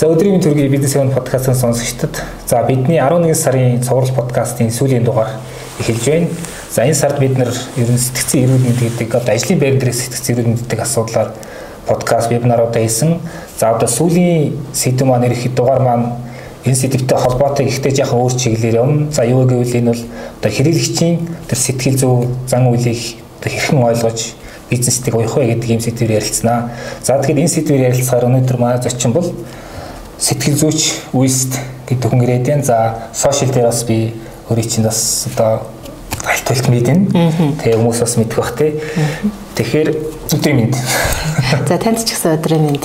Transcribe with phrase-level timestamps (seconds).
[0.00, 5.34] За өдрийн төргийн бизнес өвн подкастын сонсогчдод за бидний 11 сарын цуврал подкастын сүүлийн дугаар
[5.76, 6.28] эхэлж байна.
[6.72, 10.32] За энэ сард бид нэр ерөн сэтгцэн эрүүл мэнд гэдэг одоо ажлын байр дээрээс сэтгцэн
[10.32, 11.28] эрүүл мэнд гэдэг асуудлаар
[11.84, 13.20] подкаст вебинаруудаа хийсэн.
[13.60, 16.16] За одоо сүүлийн сэдв маань ирэхэд дугаар маань
[16.64, 19.12] энэ сэдвтэй холбоотой ихтэй яхан өөр чиглэлээр юм.
[19.12, 20.02] За юу гэвэл энэ бол
[20.40, 24.32] одоо хэрэглэгчийн тэр сэтгэл зүй зан үйлийг хэрхэн ойлгож
[24.72, 26.72] бизнестэй уях вэ гэдэг юм сэдвээр ярилцсанаа.
[27.04, 29.28] За тэгэхээр энэ сэдвээр ярилцахаар өнөөдөр манай зочин бол
[30.20, 30.80] сэтгэл зүйч
[31.16, 31.56] үест
[31.88, 32.64] гэдэг хүн ирээд байна.
[32.64, 32.78] За
[33.16, 34.14] сошиал дээр бас би
[34.52, 35.64] өөрийн чинь бас одоо
[36.28, 37.56] аль тулт мэднэ.
[37.64, 38.76] Тэгээ хүмүүс бас мэдэх бах тий.
[39.56, 39.88] Тэгэхээр
[40.36, 40.76] өдрийн мэд.
[41.68, 42.84] За танд ч гэсэн өдрийн мэд.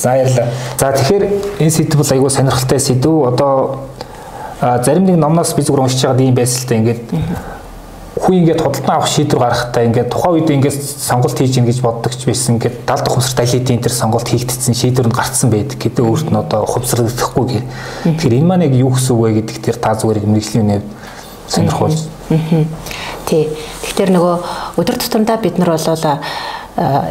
[0.00, 0.48] За баярлалаа.
[0.80, 1.24] За тэгэхээр
[1.60, 3.28] энэ сэдв бол айгүй сонирхолтой сэдв.
[3.28, 3.84] Одоо
[4.60, 7.04] зарим нэг номноос би зүгээр уншиж байгаад ийм байсалтай ингээд
[8.18, 12.12] хүн ингээд худалдан авах шийдвэр гаргахтаа ингээд тухайн үед ингээд сонголт хийж гин гэж боддог
[12.12, 16.04] ч байсан ингээд далд ухамсарт аль хэдийн тэр сонголт хийгдсэн шийдвэр нь гарцсан байдаг гэдэг
[16.04, 17.60] өөрт нь одоо ухамсарлахгүй гэ.
[18.18, 20.82] Тэгэхээр энэ маань яг юу гэсэн үг вэ гэдэг тэр та зүгээр мэрэгжлийн нэв
[21.48, 22.00] сонирхуулж.
[23.26, 23.48] Тий.
[23.86, 24.34] Тэгэхээр нөгөө
[24.80, 25.86] өдөр тутамдаа бид нар бол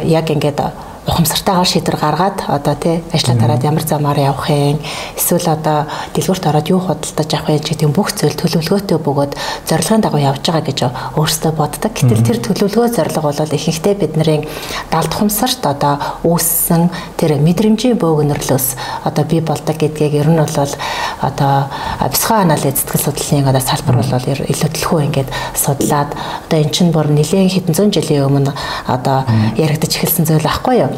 [0.02, 4.78] яг ингээд ухамсартайгаар шийдвэр гаргаад одоо тий ажлаа тараад ямар замаар явах юм
[5.16, 9.32] эсвэл одоо дэлгүүрт ороод юу худалдаж авах юм гэдэг бүх зүйл төлөвлөгөөтэй бөгөөд
[9.64, 10.78] зорилгын дагуу явж байгаа гэж
[11.16, 11.92] өөрсдөө боддог.
[11.96, 14.44] Гэтэл тэр төлөвлөгөө зорилго бол ихэнхдээ бидний
[14.92, 15.96] далд ухамсарт одоо
[16.28, 18.66] үүссэн тэр мэдрэмжийн бөөгнөрлөөс
[19.08, 20.72] одоо бий болдог гэдгийг ер нь бол
[21.24, 21.72] одоо
[22.12, 27.48] психоанализ сэтгэл судлалын одоо салбар бол илүү төлхөө ингээд судлаад одоо эн чинь бүр нэлээд
[27.48, 28.52] хэдэн зуун жилийн өмнө
[28.86, 29.24] одоо
[29.56, 30.97] яригдаж эхэлсэн зүйл аахгүй юу?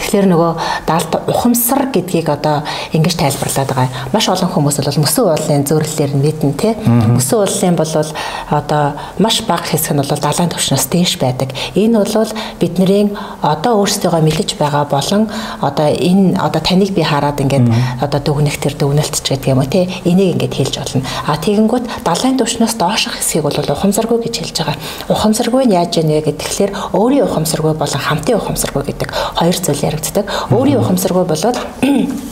[0.00, 0.52] Тэгэхээр нөгөө
[0.88, 2.64] даалт ухамсар гэдгийг одоо
[2.96, 3.88] ингэж тайлбарлаад байгаа.
[4.16, 6.72] Маш олон хүмүүс бол мөсөн уулын зөөрлөлөөр нь мэднэ тий.
[6.88, 7.92] Мөсөн уулын бол
[8.48, 8.84] одоо
[9.20, 11.52] маш бага хэсэг нь бол далайн түвшнээс дээш байдаг.
[11.76, 13.12] Энэ бол бидний
[13.44, 15.28] одоо өөрсдөө мэдэж байгаа болон
[15.60, 17.68] одоо энэ одоо таныг би хараад ингээд
[18.00, 19.84] одоо дүгнэх тэр дүгнэлт ч гэдэг юм уу тий.
[20.08, 21.04] Энийг ингээд хэлж болно.
[21.28, 24.76] А тэгэнгүүт далайн түвшнээс доошох хэсгийг бол ухамсаргүй гэж хэлж байгаа.
[25.12, 30.30] Ухамсаргүй нь яаж яанэ гэхээр өөрийн ухамсаргүй болон хамтын ухамсаргүй гэдэг хоёр зүйл яригддаг.
[30.54, 31.58] Өөрийн ухамсаргүй болоод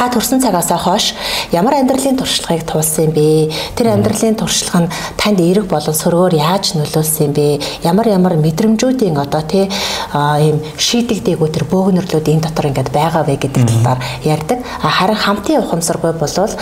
[0.00, 1.12] та төрсэн цагаас хойш
[1.52, 3.52] ямар амьдралын туршлагыг туулсан юм бэ?
[3.76, 7.60] Тэр амьдралын туршлага нь танд эерэг болон сөргөөр яаж нөлөөлсөн юм бэ?
[7.84, 13.62] Ямар ямар мэдрэмжүүдийн одоо тий ийм шийдэгдээгүү тэр бөөгнөрлүүд энэ дотор ингээд байгаа вэ гэдэг
[13.68, 14.64] талаар ярьдаг.
[14.80, 16.54] Харин хамтын ухамсаргүй болвол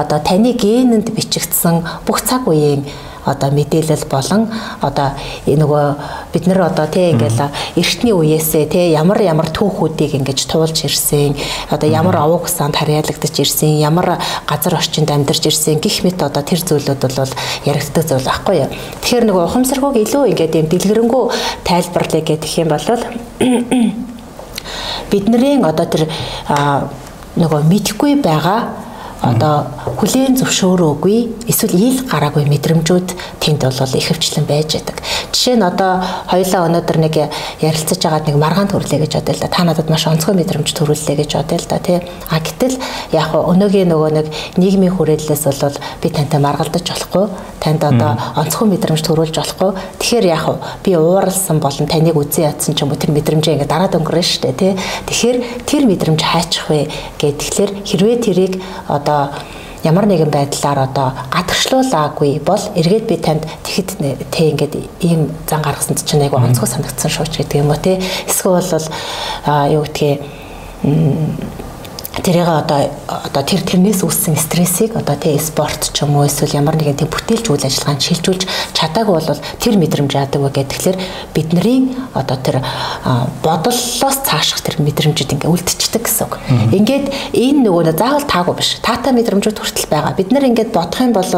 [0.00, 2.88] одоо таны генэнд бичигдсэн бүх цаг үеийн
[3.26, 4.46] одоо мэдээлэл болон
[4.80, 5.10] одоо
[5.46, 5.86] нөгөө
[6.32, 11.34] бид нар одоо тий ингээл эртний үеэсээ тий ямар ямар түүхүүдийг ингэж туулж ирсэн
[11.70, 16.62] одоо ямар овог санд харьяалагдаж ирсэн ямар газар орчинд амьдарч ирсэн гих мэт одоо тэр
[16.62, 17.34] зүйлүүд бол
[17.66, 18.70] яригддаг зүйл байхгүй юу?
[19.02, 21.24] Тэгэхээр нөгөө ухамсаргүйг илүү ингээд юм дэлгэрэнгүй
[21.66, 22.86] тайлбарлая гэх юм бол
[25.10, 26.08] бидний одоо тэр
[27.36, 28.85] нөгөө мэдхгүй байгаа
[29.22, 29.66] одоо
[29.96, 33.08] хүлээн зөвшөөрөөгүй эсвэл ил гараагүй мэдрэмжүүд
[33.40, 35.00] тэнд бол ихэвчлэн байж байдаг.
[35.32, 37.14] Жишээ нь одоо хоёлаа өнөөдөр нэг
[37.64, 39.48] ярилцаж байгаад нэг маргаан төрлөө гэж бодъё л да.
[39.48, 41.98] Та надад маш онцгой мэдрэмж төрүүллээ гэж бодъё л да тий.
[42.28, 42.76] А гэтэл
[43.16, 44.26] яг өнөөгийн нөгөө нэг
[44.60, 47.26] нийгмийн хүрээллээс бол би тантай маргалдаж болохгүй.
[47.66, 49.70] Танд одоо онцгой мэдрэмж төрүүлж болохгүй.
[49.98, 53.98] Тэгэхээр яг би ууралсан болон таныг үзэн ядсан ч юм уу тэр мэдрэмжээ ингээ дараад
[53.98, 54.72] өнгөрнө шүү дээ тий.
[55.10, 56.86] Тэгэхээр тэр мэдрэмж хайчих вэ
[57.18, 58.54] гэхэлэр хэрвээ тэрийг
[58.86, 59.34] одоо
[59.82, 63.90] ямар нэгэн байдлаар одоо гадагшлуулаагүй бол эргээд би танд тэгэхэд
[64.30, 67.98] тэ ингээд ийм зан гаргасанд чинь айгу онцгой санагдсан шууч гэдэг юм уу те
[68.30, 68.62] эсвэл
[69.74, 70.22] юу гэдгийг
[72.22, 76.76] тэрийг одоо одоо тэр тэрнээс үүссэн стрессийг одоо тий спорт ч юм уу эсвэл ямар
[76.76, 80.96] нэгэн тий бүтээлч үйл ажиллагаанд шилжүүлж чадаагүй бол тэр мэдрэмж яадаг вэ гэхээр
[81.36, 82.64] бидний одоо тэр
[83.44, 86.34] бодлолоос цааших тэр мэдрэмжүүд ингээ үлдчихдэг гэсэн үг.
[86.72, 87.06] Ингээд
[87.36, 88.80] энэ нөгөө заавал таагүй биш.
[88.80, 90.16] Таатай мэдрэмжүүд хүртэл байгаа.
[90.16, 91.28] Бид нэр ингээд бодох юм бол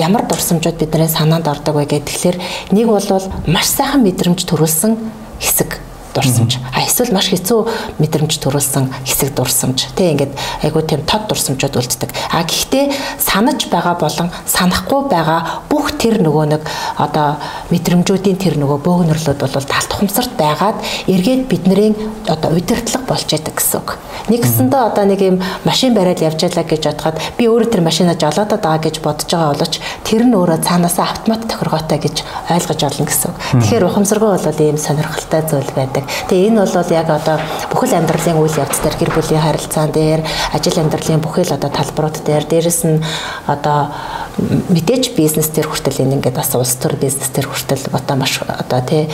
[0.00, 2.40] ямар дурсамжууд бидний санаанд ордог вэ гэхээр
[2.72, 4.92] нэг бол маш сайхан мэдрэмж төрүүлсэн
[5.40, 6.62] хэсэг дурсамж.
[6.72, 9.90] А эсвэл маш хэцүү мэдрэмж төрүүлсэн хэсэг дурсамж.
[9.98, 10.32] Тэ ингээд
[10.62, 12.10] айгуу тийм тод дурсамжууд үлддэг.
[12.30, 16.62] А гэхдээ санаж байгаа болон санахгүй байгаа бүх тэр нөгөө нэг
[17.00, 17.40] одоо
[17.72, 20.76] мэдрэмжүүдийн тэр нөгөө бөөгнөрлөд бол талт ухамсарт байгаад
[21.08, 21.96] эргээд бидний
[22.28, 23.96] одоо удирдлага болж яадаг гэсэн үг.
[24.28, 28.60] Нэгсэндээ одоо нэг юм машин бариад явж ялаа гэж бодоход би өөрөө тэр машинаа жолоодод
[28.60, 29.74] байгаа гэж бодож байгаа боловч
[30.04, 32.16] тэр нь өөрөө цаанаасаа автомат тохиргоотой гэж
[32.52, 33.36] ойлгож олно гэсэн үг.
[33.64, 36.04] Тэгэхээр ухамсаргүй бол ийм сонирхолтой зүйл байдаг.
[36.28, 37.36] Тэгээ энэ бол яг одоо
[37.72, 40.20] бүхэл амьдралын үйл явц дээр гэр бүлийн харилцаан дээр
[40.52, 43.04] ажил амьдралын бүхэл одоо талбарууд дээр дээрэс нь
[43.48, 43.92] одоо
[44.38, 48.80] мэдээж бизнес төр хүртэл энэ ингээд бас улс төр бизнес төр хүртэл одоо маш одоо
[48.82, 49.06] тий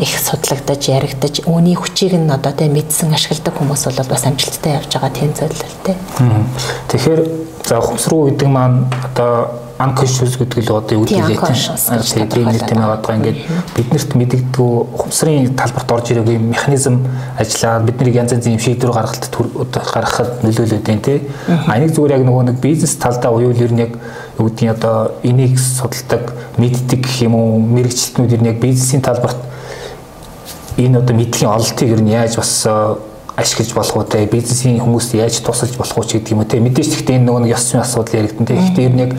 [0.00, 4.96] их судлагдаж яригдаж үүний хүчийг нь одоо тий мэдсэн ашигладаг хүмүүс бол бас амжилттай явж
[4.96, 5.96] байгаа тийм зүйл л тий.
[6.88, 7.22] Тэгэхээр
[7.68, 11.06] за ухамсаргүй гэдэг маань одоо unconscious гэдэг л одоо вэ?
[11.06, 11.28] Тийм
[12.48, 13.38] нэр тийм байгаа ингээд
[13.76, 17.04] биднэрт мэдэгдүү ухамсарын талбарт орж ирээгүй механизм
[17.36, 19.28] ажиллаад бидний янз янзын шийдвэр гаргалт
[19.76, 21.28] гаргахад нөлөөлөд байна тий.
[21.48, 23.92] А энийг зүгээр яг нөгөө нэг бизнес талдаа уюул ер нь яг
[24.38, 29.36] юу гэдгийг одоо энийг судалдаг, мэддэг гэх юм уу мэрэгчлэтнүүд ер нь яг бизнесийн талбарт
[30.76, 32.64] энэ одоо мэдлэгийн ололтыг ер нь яаж бас
[33.36, 36.60] ашиглаж болох уу те бизнесийн хүмүүст яаж тусалж болох уу ч гэдэг юм уу те
[36.60, 38.56] мэдээж гэхдээ энэ нөгөө нэг ёс зүйн асуудал яригдэн те.
[38.56, 39.12] Гэхдээ ер нь яг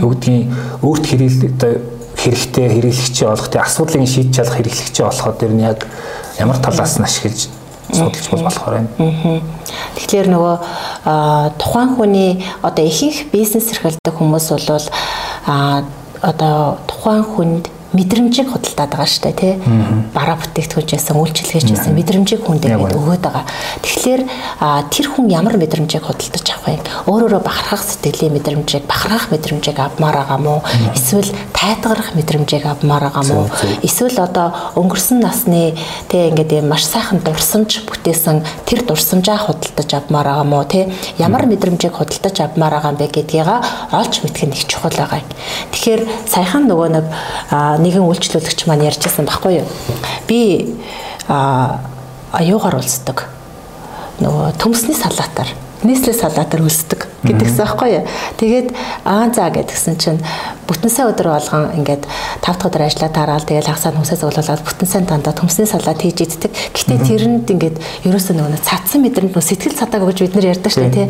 [0.00, 0.48] юу гэдгийг
[0.80, 1.72] өөрт хэрэгэл одоо
[2.16, 5.84] хэрэгтэй хэрэглэгчээ олох те асуудлыг шийдэж чадах хэрэглэгчээ олоход ер нь яг
[6.40, 7.52] ямар талаас нь ашиглаж
[7.92, 8.90] судалж бол болохоор байна.
[10.00, 10.56] Тэгэхээр нөгөө
[11.60, 12.30] тухайн хүний
[12.64, 14.88] одоо ихэнх бизнес эрхэлдэг хүмүүс бол
[15.46, 15.84] а
[16.20, 19.54] одоо тухайн хүнд мэдрэмжийг худалдаад байгаа шүү дээ тий.
[20.12, 23.44] Бараа бүтээгдэхүүнчээсэн үйлчилгээчээсэн мэдрэмжийг хүнд ингээд өгөөд байгаа.
[23.80, 24.22] Тэгэхээр
[24.92, 26.84] тэр хүн ямар мэдрэмжийг худалдаж авах вэ?
[27.08, 30.60] Өөрөөрөө бахархах сэтгэлийн мэдрэмжийг, бахархах мэдрэмжийг авмаар байгаа мó?
[30.92, 33.48] Эсвэл тайтгарах мэдрэмжийг авмаар байгаа мó?
[33.80, 35.72] Эсвэл одоо өнгөрсөн насны
[36.12, 40.60] тий ингээд ийм маш сайхан дурсамж бүтээсэн тэр дурсамжаа худалдаж авмаар байгаа мó?
[40.68, 43.48] Тий ямар мэдрэмжийг худалдаж авмаар байгаа юм бэ гэдгийг
[43.96, 45.28] олж мэдэх нь их чухал байгаа юм.
[45.72, 47.06] Тэгэхээр саяхан нөгөө нэг
[47.78, 49.68] нэгэн үйлчлүүлэгч маань ярьжсэн баггүй юу.
[50.26, 50.76] Би
[51.28, 53.30] аюугаар улсдаг.
[54.18, 55.54] Нөгөө төмсний салаатаар
[55.86, 58.04] нийслэл салаатаар үлсдэг гэдэгсэн байхгүй юу.
[58.34, 58.68] Тэгээд
[59.06, 60.18] аа за гэдгсэн чинь
[60.66, 64.88] бүтэн сая өдөр болгон ингээд 5 дахь өдөр ажиллаа тараал тэгээд хагасаа хүмсээс уулуулаад бүтэн
[64.90, 66.50] сайн дандаа төмсний салаат хийж иддэг.
[66.74, 67.76] Гэхдээ тэрэнд ингээд
[68.10, 71.06] ерөөсөө нөгөө цацсан мэдрэнд нөгөө сэтгэл цадаг гэж бид нар ярьдаг шүү дээ тий.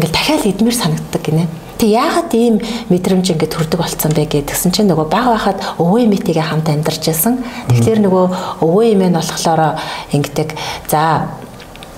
[0.00, 1.65] Ингээд дахиад идмэр санагддаг гинэ.
[1.76, 2.56] Тэг яагаад ийм
[2.88, 7.44] мэдрэмж ингээд төрдөг болцсон бэ гэдгсэн чинь нөгөө бага байхад өвөө эмээтэйгээ хамт амьдарч байсан.
[7.68, 8.24] Тэгэхээр нөгөө
[8.64, 9.76] өвөө эмээ нь болохоор
[10.16, 10.56] ингэдэг
[10.88, 11.28] за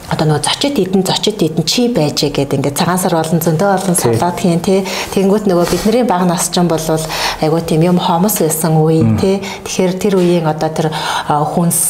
[0.08, 3.96] одоо нөгөө зочид идэн зочид идэн чи байж гэдэг ингээд цагаан сар болон зөндөө олон
[3.96, 4.84] салаад хийн тий.
[5.12, 9.44] Тэнгүүт нөгөө бидний бага нас ч юм бол айгуу тийм юм хомос байсан үе тий.
[9.68, 10.88] Тэгэхээр тэр үеийн одоо тэр
[11.28, 11.80] хүнс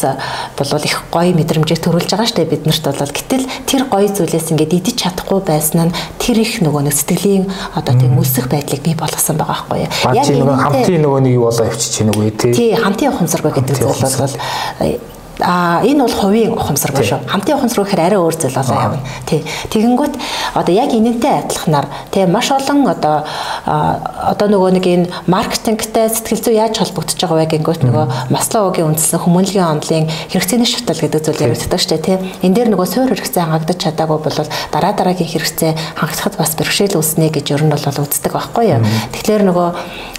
[0.58, 3.14] бол их гоё мэдрэмжийг төрүүлж байгаа штэ биднэрт бол.
[3.14, 7.46] Гэтэл тэр гоё зүйлээс ингээд идэж чадахгүй байсан нь тэр их нөгөө нэг сэтгэлийн
[7.78, 9.78] одоо тийм үлсэх байдлыг бий болгосон байгаа байхгүй
[10.14, 12.74] яг энэ хамтын нөгөө нэг юу болоо явчих чинь үгүй тий.
[12.74, 17.20] Хамтын ухамсаргүй гэдэг зүйл бол а энэ бол хувийн ухамсаргүй шүү.
[17.30, 19.02] Хамтын ухамсар гэхээр арай өөр зүйл болоо явна.
[19.26, 19.44] Тий.
[19.70, 20.14] Тэгэнгүүт
[20.58, 23.22] одоо яг энэнтэй адилханаар тий маш олон одоо
[23.64, 29.22] одоо нөгөө нэг энэ маркетингтэй сэтгэл зүй яаж холбогдож байгаа вэ гэнгүүт нөгөө Масловогийн үндсэн
[29.22, 32.18] хүмүүнлэгийн онолын хэрэгцээний шатал гэдэг зүйл яригддаг шүү дээ тий.
[32.42, 34.38] Энэ дээр нөгөө суур хэрэгцээ хангагдаж чадаагүй бол
[34.74, 38.82] дараа дараагийн хэрэгцээ хангахад бас бэрхшээл үүснэ гэж ер нь бол үздэг байхгүй юу.
[39.14, 39.68] Тэгэхээр нөгөө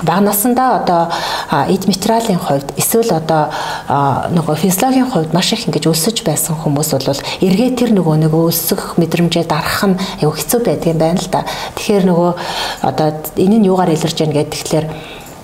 [0.07, 1.01] бага насандаа одоо
[1.68, 3.51] эд материалын хувьд эсвэл одоо
[4.31, 8.96] нөгөө физиологийн хувьд маш их ингэж өлсөж байсан хүмүүс бол эргээ тэр нөгөө нэг өлсөх
[9.02, 11.46] мэдрэмжээ дарах нь аюу хэцүү байдгийн байна л да.
[11.76, 12.32] Тэгэхээр нөгөө
[12.88, 14.86] одоо энэ нь юугаар илэрж яаг тэгэхээр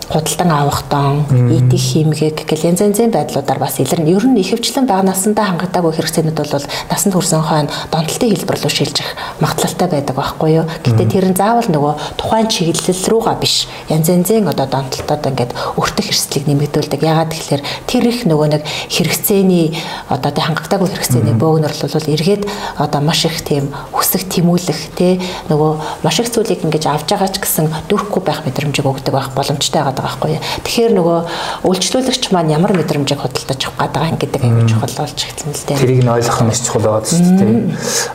[0.09, 4.13] худалдан авах дон, идэх химгэг гэл янз янзын байдлуудаар бас илэрнэ.
[4.13, 9.09] Ер нь ихэвчлэн бага насандаа хангагдаагүй хэрэгцээнүүд бол насанд хүрсэн хойно донтолтын хэлбэр рүү шилжих
[9.41, 10.65] магадлалтай байдаг байхгүй юу.
[10.85, 13.67] Гэтэ тэр нь заавал нөгөө тухайн чиглэл рүүгээ биш.
[13.89, 17.01] Янз янзын одоо донтолтод ингээд өртөх эрсдлийг нэмэгдүүлдэг.
[17.01, 18.63] Ягаад гэхээр тэр их нөгөө нэг
[18.93, 19.73] хэрэгцээний
[20.09, 22.43] одоо тий хангагдаагүй хэрэгцээний бөөгнөрлөл бол эргээд
[22.77, 27.41] одоо маш их тийм хүсэх тэмүүлэх тий нөгөө маш их зүйлийг ингэж авж байгаа ч
[27.41, 30.39] гэсэн дүүрхгүй байх мэдрэмжийг өгдөг байх боломжтой байгаа байгаа байхгүй.
[30.67, 31.19] Тэгэхээр нөгөө
[31.65, 35.79] үйлчлүүлэгч маань ямар мэдрэмжийг худалдаж авах гэдэг юм гэдэг аюул чухал болж ирсэн л дээ.
[35.79, 37.55] Тэрийг нь ойлгох нь маш чухал байгаа шүү дээ.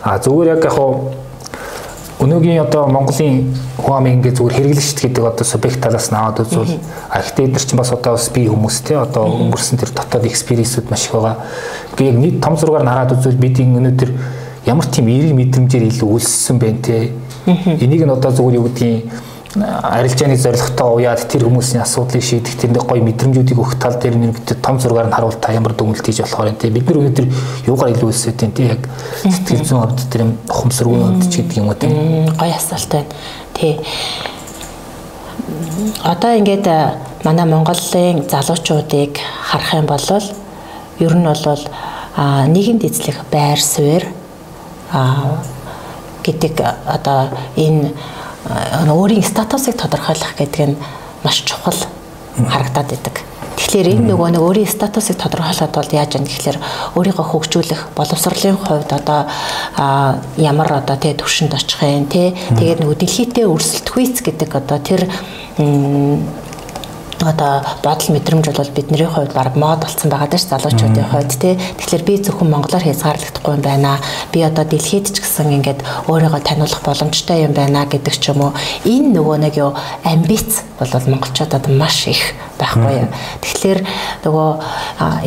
[0.05, 1.29] А зүгээр яг яг хаа
[2.21, 3.49] Өнөөгийн одоо Монголын
[3.81, 6.77] хүн амын ингээ зүгээр хэрэглэгчд гэдэг одоо субъект талаас нь аваад үзвэл
[7.09, 11.17] архитектор ч бас одоо бас бие хүмүүс те одоо өнгөрсөн тэр дотоод экспириенсүүд маш их
[11.17, 11.41] байгаа.
[11.97, 14.11] Ингээ яг нийт том зургаар нь хараад үзвэл бидний өнөөдөр
[14.69, 17.17] ямар тийм эерэг мэдрэмжээр илүү өлссөн бэ те.
[17.49, 19.09] Энийг нь одоо зүгээр юу гэдгийг
[19.59, 24.79] арилжааны зорилготой уяад тэр хүмүүсийн асуудлыг шийдэх тэрэнд гоё мэдрэмжүүдийг өгөх тал дээр нэг том
[24.79, 27.27] зургаар нь харуул та ямар дүгнэлт хийж болохоор те бид нар өнөөдөр
[27.67, 28.79] юугаар илүү өсөд тийм те?
[28.79, 28.87] Яг
[29.27, 33.11] сэтгэл зүйн хувьд тэр юм ухамсаргүй хувьд ч гэдэг юм уу тийм гоё асуулт байна.
[33.59, 33.75] Тий
[36.07, 36.67] одоо ингээд
[37.27, 39.19] манай Монголын залуучуудыг
[39.51, 40.07] харах юм бол
[41.03, 41.65] ер нь бол
[42.55, 44.07] нийгэмд эзлэх байр суурь
[46.23, 46.55] гэдэг
[46.87, 47.91] одоо энэ
[48.49, 50.77] өөрийн статусыг тодорхойлох гэдэг нь
[51.25, 51.77] маш чухал
[52.49, 53.17] харагдаад идэг.
[53.61, 56.59] Тэгэхээр энэ нөгөө нэг өөрийн статусыг тодорхойлоход бол яаж яах гэхээр
[56.97, 59.29] өөрийгөө хөгжүүлэх боловсролын хувьд одоо
[60.41, 65.05] ямар одоо тий төвшөнд очих юм тий тэгээд нөгөө дэлхийдээ өрсөлдөхүйц гэдэг одоо тэр
[67.21, 71.55] одоо бодол мэдрэмж бол бидний хувьд баг мод болсон байгаа даа ш залуучуудын хувьд тий.
[71.79, 74.01] Тэгэхээр би зөвхөн монголоор хязгаарлагдахгүй юм байна.
[74.33, 78.53] Би одоо дэлхийд ч гэсэн ингээд өөрийгөө таниулах боломжтой юм байна гэдэг ч юм уу.
[78.85, 83.09] Энэ нөгөө нэг юу амбиц бол монголчуудад маш их байхгүй.
[83.41, 83.81] Тэгэхээр
[84.25, 84.49] нөгөө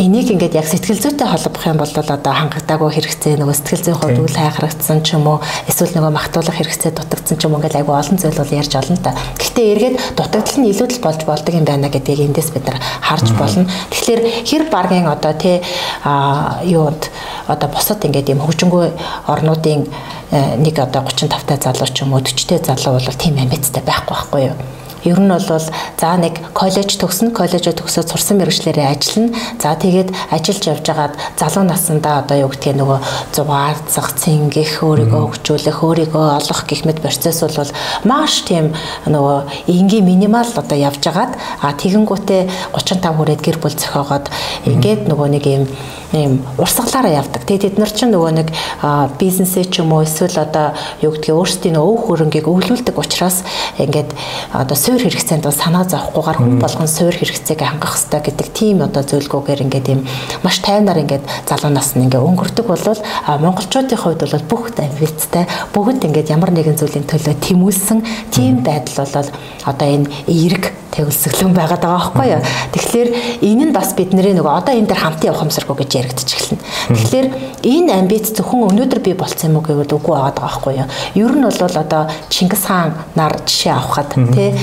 [0.01, 4.21] энийг ингээд яг сэтгэл зүйтэй холбох юм бол одоо хангагдаагүй хэрэгцээ нөгөө сэтгэл зүйн хувьд
[4.21, 7.95] үл хайхрагдсан ч юм уу эсвэл нөгөө магтуулах хэрэгцээ дутагдсан ч юм уу ингээд айгүй
[7.97, 9.17] олон зүйл бол ярьж олно та.
[9.37, 13.27] Гэхдээ эргээд дутагдал нь илүүдэл болж болдог юм байна байна гэдгийг эндээс бид нар харж
[13.35, 13.67] болно.
[13.91, 15.59] Тэгэхээр хэр баргийн одоо тий
[16.03, 17.11] а юунд
[17.47, 18.95] одоо бусад ингээд юм хөгжингүй
[19.27, 19.87] орнуудын
[20.31, 23.83] э, нэг одоо 35 та залуу ч юм уу 40 та залуу бол тийм амбицтай
[23.83, 24.55] байхгүй байхгүй юу?
[25.03, 29.35] Ер нь бол за нэг коллеж төгснө, коллежоо төгсөөд сурсан мэрэгчлэрээ ажиллана.
[29.59, 32.99] За тэгээд ажиллаж явж байгаад залуу насндаа одоо юу гэдгийг нөгөө
[33.35, 37.71] зугаалцах, цингэх, өөрийгөө хөгжүүлэх, өөрийгөө олох гэх мэт процесс бол
[38.07, 38.71] маш тийм
[39.03, 44.31] нөгөө энгийн минимал одоо явж байгаад а тэгэнгүүтээ 35 хүрээд гэр бүл зохиогоод
[44.63, 45.65] ингээд нөгөө нэг юм
[46.13, 47.41] ийм урсгалаараа явдаг.
[47.43, 48.47] Тэгээд тэд нар чинь нөгөө нэг
[49.17, 53.41] бизнесээ ч юм уу эсвэл одоо юу гэдгийг өөрсдийн өв хөрөнгийг өвлүүлдэг учраас
[53.81, 54.13] ингээд
[54.53, 59.01] одоо суур хэрэгцээнд бол санаа зовхгүйгээр хүн болгон суур хэрэгцээг хангах хэрэгтэй гэдэг тийм одоо
[59.01, 60.05] зөвлөгөөгөр ингээд ийм
[60.45, 66.05] маш тайвнаар ингээд залуу нас нь ингээд өнгөрдөг болвол монголчуудын хувьд бол бүх амбицтай бүгд
[66.05, 69.33] ингээд ямар нэгэн зүйлийн төлөө тэмүүлсэн тийм байдал бол
[69.65, 72.41] одоо энэ эерэг төгөлсөглөн байгаад байгаа байхгүй юу.
[72.73, 73.09] Тэгэхээр
[73.41, 76.63] энэ нь бас бидний нөгөө одоо энэ дээр хамтан явах юмсаргүй гэж яригдчих эхэлнэ.
[76.93, 77.27] Тэгэхээр
[77.65, 80.87] энэ амбиц зөвхөн өнөөдөр би болцсон юм уу гэвэл үгүй байгаа байхгүй юу.
[81.17, 84.53] Ер нь бол одоо Чингис хаан нар жишээ авахад тий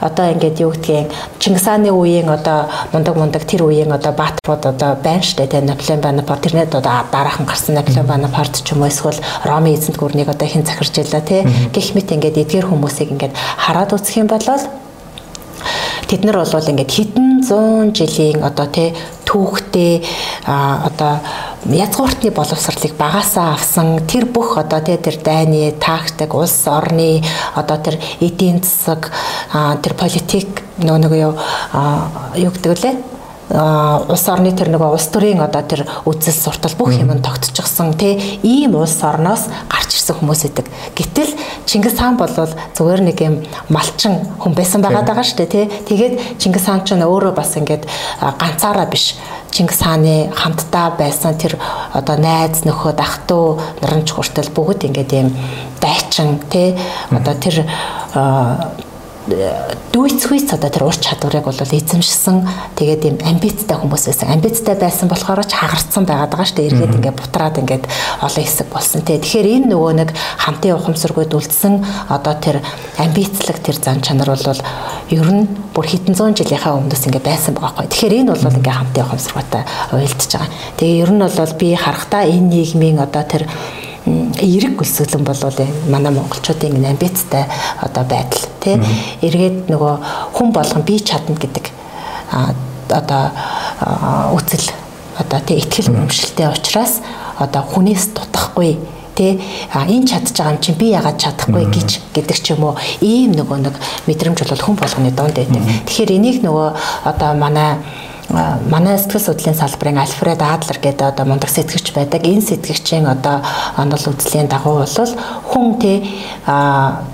[0.00, 4.96] одоо ингээд юу гэдгийг Чингис хааны үеийн одоо мундаг мундаг тэр үеийн одоо баатрууд одоо
[5.02, 6.42] байна штэ тий Наполеон Бонапарт.
[6.44, 10.64] Тэрнээд одоо дараахан гарсан Наполеон Бонапарт ч юм уу эсвэл Роми эзэнт гүрнийг одоо хэн
[10.64, 14.42] захирч илаа тий гэх мэт ингээд эдгээр хүмүүсийг ингээд хараад үзэх юм бол
[16.08, 18.94] Тэд нар бол ингээд хэдэн зуун жилийн одоо тий
[19.24, 20.04] түүхтэй
[20.46, 21.20] одоо
[21.64, 24.04] язгууртны боловсролыг багасаа авсан.
[24.06, 29.12] Тэр бүх одоо тий тэр дайны тактик улс орны одоо тэр эдийн засаг
[29.82, 31.32] тэр политик нөгөө нэг юу
[32.36, 33.13] юу гэдэг лээ
[33.52, 38.40] улс орны тэр нөгөө улс төрийн одоо тэр үзэл суртал бүх юм нь тогтчихсон тий
[38.40, 40.66] ийм улс орноос гарч ирсэн хүмүүс идэг.
[40.96, 41.32] Гэтэл
[41.68, 45.64] Чингис хаан бол зүгээр нэг юм малчин хүн байсан байгаад байгаа шүү дээ тий.
[45.68, 47.84] Тэгээд Чингис хаан ч өөрөө бас ингээд
[48.40, 49.20] ганцаараа биш.
[49.52, 51.60] Чингис хааны хамтдаа байсан тэр
[51.92, 55.28] одоо найз нөхөд ах トゥ наранч хүртэл бүгд ингээд юм
[55.84, 56.74] дайчин тий
[57.12, 57.64] одоо тэр
[59.24, 62.44] дүйцхүйц одоо тэр ур чадварыг бол эзэмшсэн
[62.76, 64.28] тэгээд ийм амбицтай хүмүүс байсан.
[64.36, 66.68] Амбицтай байсан болохоор ч хагарцсан байгаад байгаа шүү дээ.
[66.68, 67.84] Эргээд ингээд бутраад ингээд
[68.20, 69.16] олон хэсэг болсон тий.
[69.16, 71.74] Тэгэхээр энэ нөгөө нэг хамтын ухамсаргүйд үлдсэн
[72.12, 72.60] одоо тэр
[73.00, 74.60] амбицлог тэр зан чанар бол
[75.08, 77.88] ер нь бүр хэдэн зуун жилийнхаа өмнөөс ингээд байсан байгаа байхгүй.
[77.96, 80.52] Тэгэхээр энэ бол ингээд хамтын ухамсаргүйтай уялдж байгаа.
[80.76, 83.48] Тэгээ ер нь бол би харахтаа энэ нийгмийн одоо тэр
[84.06, 85.42] эерэг гөлсгөлэн бол
[85.88, 87.48] манай монголчуудын амбицтай
[87.80, 88.76] одоо байдал тий
[89.24, 89.94] эргээд нөгөө
[90.36, 91.72] хүн болгон би чадна гэдэг
[92.90, 93.32] одоо
[94.36, 94.68] үцэл
[95.18, 97.00] одоо тий ихтгэл өмшөлтэй учраас
[97.38, 98.78] одоо хүнээс дутахгүй
[99.14, 99.40] тэ?
[99.72, 103.32] А энэ чадж байгаа юм чинь би ягаад чадахгүй гэж гэдэг ч юм уу ийм
[103.32, 103.74] нөгөө нэг
[104.10, 105.62] мэдрэмж бол хүн болгоны донд байдаг.
[105.86, 106.68] Тэгэхээр энийг нөгөө
[107.06, 107.78] одоо манай
[108.30, 112.24] манай сэтгэл судлалын салбарын Альфред Адлер гэдэг одоо мундаг сэтгэгч байдаг.
[112.24, 113.42] Энэ сэтгэгчийн одоо
[113.76, 115.10] онол үзлийн дагуу бол
[115.50, 115.78] хүн
[116.46, 117.04] а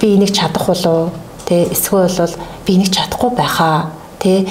[0.00, 1.12] би энийг чадах болов
[1.44, 2.34] тэ эсвэл бол
[2.66, 4.46] би энийг чадахгүй байхаа тэ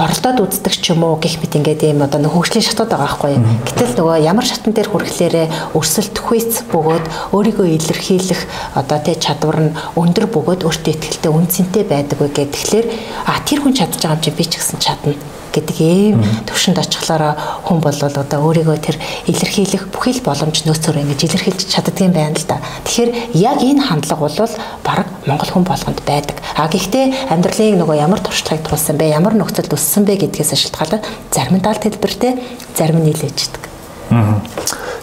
[0.00, 3.36] оролдоод үздэг ч юм уу гэх мэт ингээд ийм одоо нэг хөгжлийн шатууд байгаа байхгүй.
[3.68, 7.04] Гэтэл нөгөө ямар шатан дээр хүрэхлээрээ өрсөлд хүйц бөгөөд
[7.36, 8.40] өөрийгөө илэрхийлэх
[8.80, 12.32] одоо тэ чадвар нь өндөр бөгөөд өөртөө ихтэй үнцэнтэй байдаг вэ.
[12.32, 12.86] Тэгэхээр
[13.28, 17.34] а тэр хүн чадж байгаа юм чи би ч гэсэн чадна гэдэг ийм төвшөнд очихлаараа
[17.66, 22.38] хүн бол одоо өөрийгөө тэр илэрхийлэх бүхий л боломж нөөцөөр ингэж илэрхийлж чаддаг юм байна
[22.38, 22.62] л да.
[22.86, 24.54] Тэгэхээр яг энэ хандлага бол
[24.86, 26.36] баг монгол хүн болгонд байдаг.
[26.54, 31.04] А гэхдээ амьдралын нөгөө ямар туршлагыг туулсан бэ, ямар нөхцөлд өссөн бэ гэдгээс шалтгаалаад
[31.34, 32.38] зарим нь даалт хэлбэртэй,
[32.76, 33.62] зарим нь нийлээждэг.
[34.10, 34.40] Аа.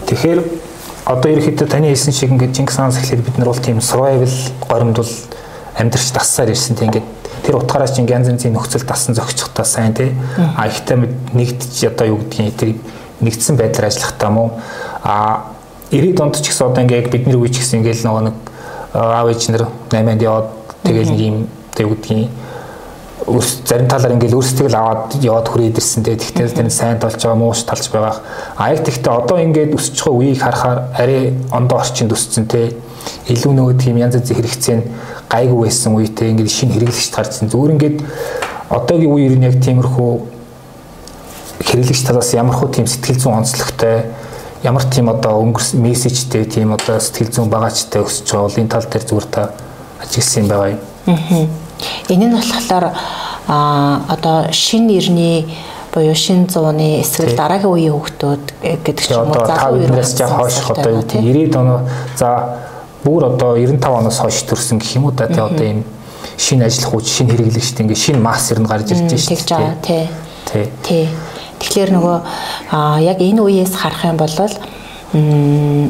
[0.08, 0.40] Тэгэхээр
[1.08, 4.28] одоо ерөөхдөө таны хэлсэн шиг ингээд Чингис хаанс гэхлээр бид нар бол тийм survival
[4.68, 5.12] горимд бол
[5.80, 10.14] амьдрч тассаар ирсэн тийм ингээд тэр утгаараас чинь янз янзын нөхцөл дасан зохицохтой сайн тий.
[10.36, 10.96] А ихтэй
[11.32, 12.74] нэгдэж одоо юу гэдгийг тэр
[13.20, 14.50] нэгдсэн байдлаар ажиллахтаа мó
[15.02, 15.54] а
[15.90, 18.36] 90 донд ч гэсэн одоо ингээд бидний үе ч гэсэн ингээд нөгөө нэг
[18.94, 20.48] аав ээж нар 8-нд яваад
[20.84, 21.36] тэгэл нэг юм
[21.78, 22.28] юу гэдгийг
[23.28, 26.16] өрс зарим талаар ингээл өөрсдөө л аваад яваад хүрээд ирсэн те.
[26.16, 28.22] Тэгтээ тэр сайн толж байгаа мууш талж байгаа.
[28.56, 32.72] А яг тэгтээ одоо ингээд өсөж байгаа үеийг харахаар арай ондоо орчинд өссөн те.
[33.28, 34.84] Илүү нөгөө тийм янз бүрийн хэрэгцээ нь
[35.28, 37.48] гайгүй байсан үетэй ингээд шинэ хэрэглэгч гарсан.
[37.48, 37.98] Зүгээр ингээд
[38.72, 40.12] одоогийн үеэр нь яг тиймэрхүү
[41.68, 44.08] хэрэглэгч талаас ямар хөө тийм сэтгэл зүйн онцлогтой
[44.64, 48.88] ямар тийм одоо өнгөрсөн мессежтэй тийм одоо сэтгэл зүйн багаачтай өсөж байгаа бол энэ тал
[48.88, 49.42] дээр зүгээр та
[50.02, 50.80] ажигласан юм байгаа юм.
[51.08, 51.68] Аа
[52.08, 52.92] Энэ нь болохоор
[53.48, 55.46] а одоо шин нэрний
[55.92, 58.44] буюу шин зууны эсвэл дараагийн үеийн хүүхдүүд
[58.84, 61.80] гэдэг ч юм уу залуу үеэс жаа хойших одоо 90-ад оноо
[62.16, 62.28] за
[63.04, 65.26] бүр одоо 95 оноос хойш төрсэн гэх юм уу да.
[65.26, 65.84] Тий одоо ийм
[66.36, 70.08] шин ажиллах хүч шин хэрэглэгчтэй ингээ шин масс ер нь гарч ирж байна шүү дээ.
[70.46, 71.04] тий тий
[71.58, 72.16] тэгэхээр нөгөө
[73.02, 74.34] яг энэ үеэс харах юм бол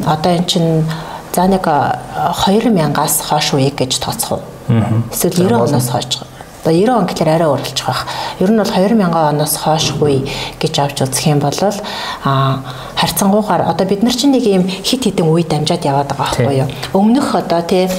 [0.05, 0.85] одоо эн чин
[1.35, 4.43] за нэг 2000-аас хойш үеиг гэж тооцох уу?
[5.13, 6.28] Эсвэл 90 оноос хойш.
[6.69, 8.05] Одоо 90 он гэхээр арай өөрчлөж байх.
[8.37, 10.21] Ер нь бол 2000 оноос хойшгүй
[10.61, 12.61] гэж авч үзэх юм бол а
[12.93, 16.69] харьцангуйгаар одоо бид нар чинь нэг юм хит хитэн үе дамжаад яваад байгаа байхгүй юу?
[16.93, 17.89] Өмнөх одоо тий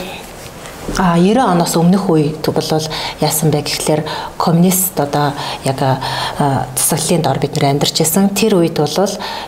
[0.98, 2.70] А 90 оноос өмнөх үед бол
[3.20, 4.02] яасан бэ гэхлээр
[4.36, 5.32] коммунист одоо
[5.64, 5.78] яг
[6.74, 8.34] засаглалын дор бид нэр амьдарч исэн.
[8.34, 8.90] Тэр үед бол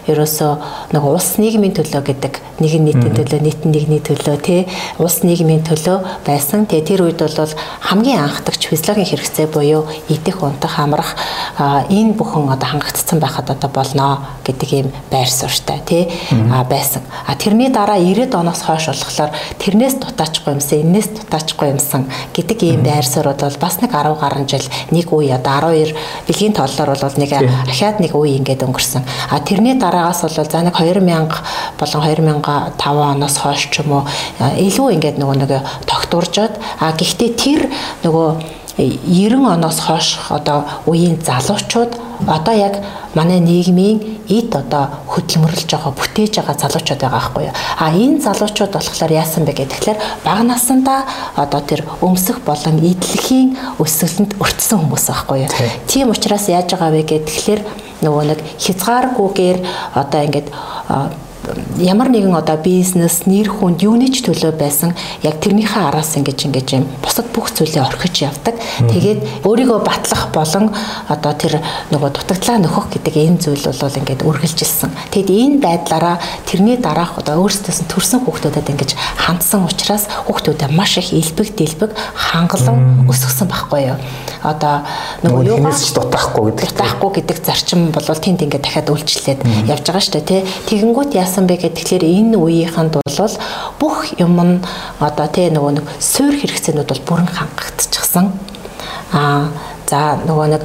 [0.06, 0.52] ерөөсөө
[0.94, 4.68] нэг улс нийгмийн төлөө гэдэг нэг нийтийн төлөө, нийтэн нэгний төлөө тий
[5.02, 6.66] улс нийгмийн төлөө байсан.
[6.70, 7.52] Тэгээ тэр үед бол
[7.90, 11.16] хамгийн анхдагч физиологийн хэрэгцээ буюу идэх, унтах, амрах
[11.58, 16.12] энэ бүхэн одоо хангагдсан байхад одоо болно гэдэг ийм байр суурьтай тий
[16.70, 17.02] байсан.
[17.26, 22.04] А тэрний дараа 90 оноос хойш болохоор тэрнээс дутаачгүй юмсан, энэс дутаачгүй юмсан.
[22.36, 25.96] Гэдэг ийм байр суурь бол бас нэг 10 гаруй жил нэг үе одоо 12
[26.28, 29.02] бэлгийн тооллоор бол нэг ахаад нэг үе ингээд өнгөрсөн.
[29.30, 32.02] А тэрний дараагаас бол за нэг 2000 болон
[32.76, 34.04] 2005 оноос хойш ч юм уу
[34.40, 35.52] илүү ингээд нөгөө нэг
[35.88, 37.62] тогтворжод а гэхдээ тэр
[38.04, 41.92] нөгөө 90 оноос хойш одоо үеийн залуучууд
[42.26, 42.80] одоо яг
[43.14, 47.54] манай нийгмийн эд одоо хөдөлмөрлж байгаа бүтээж байгаа залуучууд байгаа байхгүй юу.
[47.78, 51.04] А энэ залуучууд болохоор яасан бэ гэхээр бага насандаа
[51.36, 55.50] одоо тэр өмсөх болон идэлхийн өсөлтөнд өртсөн хүмүүс байхгүй юу.
[55.86, 57.60] Тийм учраас яаж байгаа вэ гэхээр
[58.02, 59.58] нөгөө нэг хязгааргүйгээр
[60.00, 60.48] одоо ингээд
[61.78, 64.94] ямар нэгэн одоо бизнес, нэр хүнд юуны ч төлөө байсан
[65.26, 68.54] яг тэрнийхээ араас ингэж ингэж юм бусад бүх зүйлээ орхиж явдаг.
[68.78, 70.70] Тэгээд өөрийгөө батлах болон
[71.10, 71.58] одоо тэр
[71.90, 74.90] нөгөө дутагдлаа нөхөх гэдэг энэ зүйл бол ингээд үргэлжилсэн.
[75.10, 81.02] Тэгэд энэ байдлаараа тэрний дараах одоо өөрсдөөс нь төрсэн хүүхдүүдэд ингэж хандсан учраас хүүхдүүдэд маш
[81.02, 83.98] их элбэг дэлбэг хангалан өсгсөн байхгүй юу?
[84.46, 84.86] Одоо
[85.26, 86.70] нөгөө юугаас ч дутаахгүй гэдэг.
[86.70, 90.40] Дутаахгүй гэдэг зарчим бол тэнд ингээд дахиад үйлчлээд явж байгаа шүү дээ, тий.
[90.66, 93.36] Тэгэнгүүт яасан бэ гэхээр энэ үеийнхэнд бол
[93.80, 94.60] бүх юм нь
[95.00, 98.36] одоо тий нөгөө нэг суур хэрэгцээнүүд бол бүрэн хангагдчихсан.
[99.16, 99.48] Аа
[99.92, 100.62] За нөгөө нэг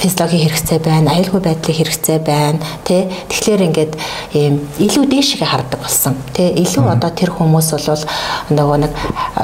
[0.00, 3.04] физиологийн хэрэгцээ байна, аюулгүй байдлын хэрэгцээ байна, тий.
[3.28, 3.92] Тэгэхээр ингээд
[4.32, 6.16] ийм илүү дээшгээ хардаг болсон.
[6.32, 6.48] Тий.
[6.64, 8.04] Илүү одоо тэр хүмүүс бол
[8.56, 8.92] нөгөө нэг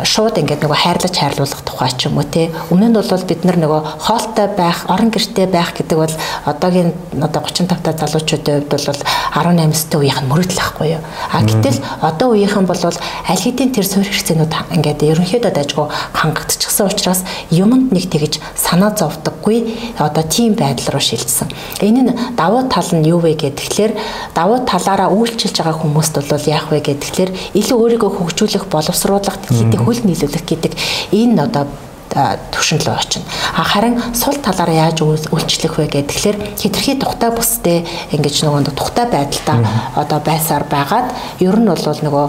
[0.08, 2.48] шууд ингээд нөгөө хайрлаж хайрлуулах тухай ч юм уу тий.
[2.72, 6.14] Өмнө нь бол бид нар нөгөө хоолтой байх, орон гэртэй байх гэдэг бол
[6.48, 9.04] одоогийн одоо 35 та залуучуудын хувьд бол
[9.36, 11.04] 18 өстэй үеийнх нь мөрөдөл ахгүй юу.
[11.28, 17.20] А гэтэл одоо үеийнхэн бол аль хэдийн тэр суурь хэрэгцээнүүд ингээд ерөнхийдөө дайггүй хангагдчихсан учраас
[17.52, 18.40] юмд нэг тэгж
[18.78, 19.58] санаа зовдөггүй
[19.98, 21.50] одоо тийм байдал руу шилжсэн.
[21.82, 23.92] Энэ нь давуу тал нь юу вэ гэхээр
[24.34, 30.02] давуу талаараа үйлчилж байгаа хүмүүст бол яах вэ гэхээр илүү өөрийгөө хөгжүүлэх боловсруулах гэдэг хөл
[30.06, 30.72] нийлүүлэх гэдэг
[31.10, 31.66] энэ одоо
[32.08, 33.24] төвшин рүү очино.
[33.52, 37.84] А харин сул талаараа яаж үйлчлэх вэ гэхээр хитрхи тухтай бүстэй
[38.16, 39.60] ингэж нөгөө тухтай байдалтай
[39.94, 41.12] одоо байсаар байгаад
[41.44, 42.26] ер нь бол нөгөө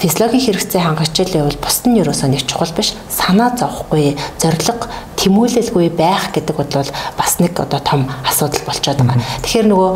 [0.00, 2.96] физиологийн хэрэгцээ хангалтчилын бол бусд нь ерөөсөө нэг чухал биш.
[3.12, 4.88] Санаа зовхгүй, зориг
[5.22, 9.22] тэмүүлэлгүй байх гэдэг бол бас нэг одоо том асуудал болчиход байгаа.
[9.46, 9.90] Тэгэхээр нөгөө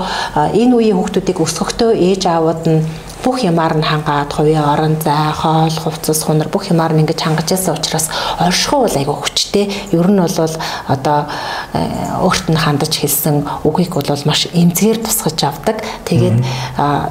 [0.55, 2.83] энэ үеийн хүүхдүүдийг өсгөхдөө ээж аавууд нь
[3.27, 7.51] бүх ямаар нь хангаад хувийн орон зай, хоол, хувцас, хунар бүх ямаар нь ингэж хангаж
[7.51, 8.07] байсан учраас
[8.39, 9.67] оршихуй бол айгүй хүчтэй.
[9.91, 10.31] Ер нь бол
[10.87, 11.27] одоо
[11.75, 15.83] э, өөрт нь хандаж хэлсэн үгийг бол маш эмзгээр тусгаж авдаг.
[16.07, 16.39] Тэгээд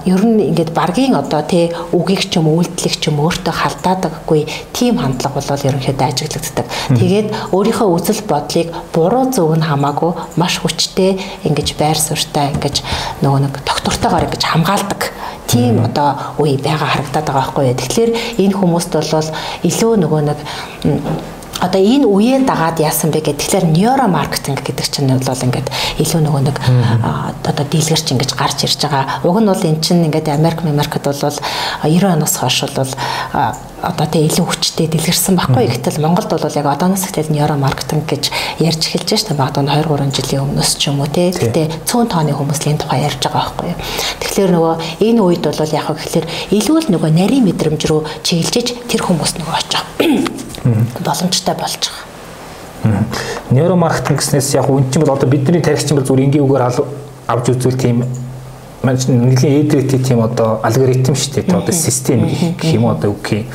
[0.07, 5.03] ер нь ингээд баргийн одоо тий үгийг ч юм үйлдэлийг ч юм өөртөө халдаадаггүй тийм
[5.03, 6.65] хандлага бол ерөнхийдөө ажиглагддаг.
[6.95, 12.79] Тэгээд өөрийнхөө үзэл бодлыг буруу зөв нь хамаагүй маш хүчтэй ингэж байр суурьтай ингэж
[13.19, 15.11] нөгөө нэг доктортойгоор ингэж хамгаалдаг
[15.47, 17.73] тийм одоо үе байгаа харагдаад байгаа байхгүй.
[17.79, 18.11] Тэгэхээр
[18.43, 19.29] энэ хүмүүст бол
[19.69, 20.39] илүү нөгөө нэг
[21.61, 25.67] одоо энэ үеэ дагаад яасан бэ гэх тэгэхээр нейро маркетинг гэдэг чинь бол ингээд
[26.03, 26.57] илүү нөгөө нэг
[27.47, 29.23] одоо дийлгэрч ингэж гарч ирж байгаа.
[29.23, 32.91] Уг нь бол эн чинь ингээд Америк Америкт бол 90 оноос хойш бол
[33.85, 35.69] одоо тэг илүү хүчтэй дэлгэрсэн байхгүй.
[35.69, 39.45] Гэтэл Монголд бол яг одооноос ихтэй нейро маркетинг гэж ярьж эхэлж байна.
[39.45, 41.29] Магадгүй 2 3 жилийн өмнөөс ч юм уу те.
[41.29, 43.71] Гэтэ цөөн тооны хүмүүс энэ тухай ярьж байгаа байхгүй.
[44.25, 46.25] Тэгэхээр нөгөө энэ үед бол яг гэхэлэр
[46.57, 49.83] илүү л нөгөө нарийн мэдрэмж рүү чиглэж тэр хүмүүс нөгөө очих
[50.99, 51.89] боломжтой болж
[52.83, 53.03] байгаа.
[53.51, 56.63] Нейро маркетинг гэснээс яг үн чинь бол одоо бидний тарихч чинь зүгээр энгийн үгээр
[57.27, 58.05] авч үзвэл тийм
[58.83, 61.55] нэлийн эдрэтий тийм одоо алгоритм шүү дээ.
[61.55, 63.45] Одоо систем гэх юм одоо үг юм.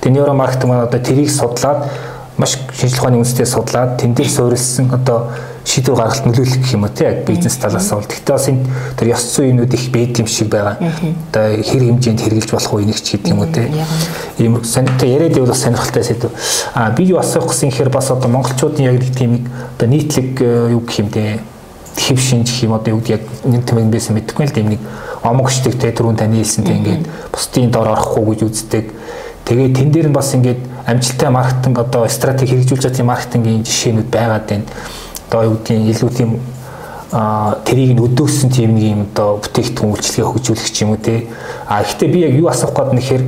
[0.00, 1.88] Тэгээ нейро маркетинг маань одоо тэрийг судлаад
[2.36, 5.28] маш ухааны үндэстэй судлаад тэн дээр суурилсан одоо
[5.64, 8.64] шийдвэр гаргалт нөлөөлөх гэх юм уу тий бизнес талаас бол гэхдээ бас энэ
[8.96, 10.76] тэр ёс зүйнүүд их байд юм шиг байгаа.
[10.80, 13.68] Одоо хэр хэмжээнд хэрэгжилж болох уу энийг ч гэдэг юм уу тий.
[14.38, 16.32] Ийм санитаа яриад байвал бас сонирхолтой сэдв.
[16.74, 20.72] А би юу асуух гэсэн ихэр бас одоо монголчуудын яг нэг тийм одоо нийтлэг э,
[20.72, 21.40] юу гэх юм тий
[21.96, 24.80] хэв шинж гэх юм одоо юу гэдэг яг нэг тэмэг байсан мэдэхгүй л тийм нэг
[25.22, 28.86] омогчдаг те түрүүн таны хэлсэнтэй ингээд бусдын дор орохгүй гэж үздэг.
[29.44, 34.08] Тэгээ тэн дээр нь бас ингээд амжилттай маркетинг одоо стратеги хэрэгжүүлж байгаа тийм маркетингийн жишээнүүд
[34.08, 34.64] байгаад байна.
[35.30, 36.30] Одоо юу гэдгийг илүү тийм
[37.12, 41.26] а тэрийг нь өдөөссөн тийм нэг юм одоо бүтээгдэхүүн үйлчлэгээ хөгжүүлэх юм уу те.
[41.70, 43.22] А гэхдээ би яг юу асуух гээд нэхэр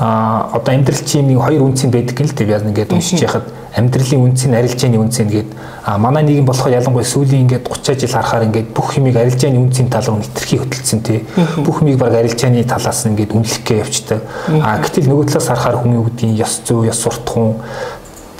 [0.00, 2.44] а одоо амьдрал нэг хоёр үнцэн байдаг гэл те.
[2.44, 5.48] Би яг ингээд уншиж яхад амьдралын үнцэн арилжааны үнцэн гээд
[5.84, 9.88] а манай нийгэм болохоор ялангуяа сүүлийн ингээд 30 жил харахаар ингээд бүх юмыг арилжааны үнцэн
[9.88, 11.24] тал руу нэвтрхий хөтөлсөн тий
[11.64, 14.20] бүх юмыг баг арилжааны талаас нь ингээд үнэлэх гээ явцдаг
[14.60, 17.56] а гэтэл нөгөө талаас харахаар хүмүүс үгдийн ёс зүй ёс суртахуун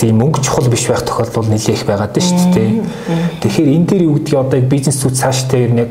[0.03, 2.71] тийм мөнгө чухал биш байх тохиолдол нэлээх байгаад байна шүү дээ
[3.39, 5.91] тэгэхээр энэ дээр юу гэдгийг одоо бизнес зүг цаашдаа ер нь яг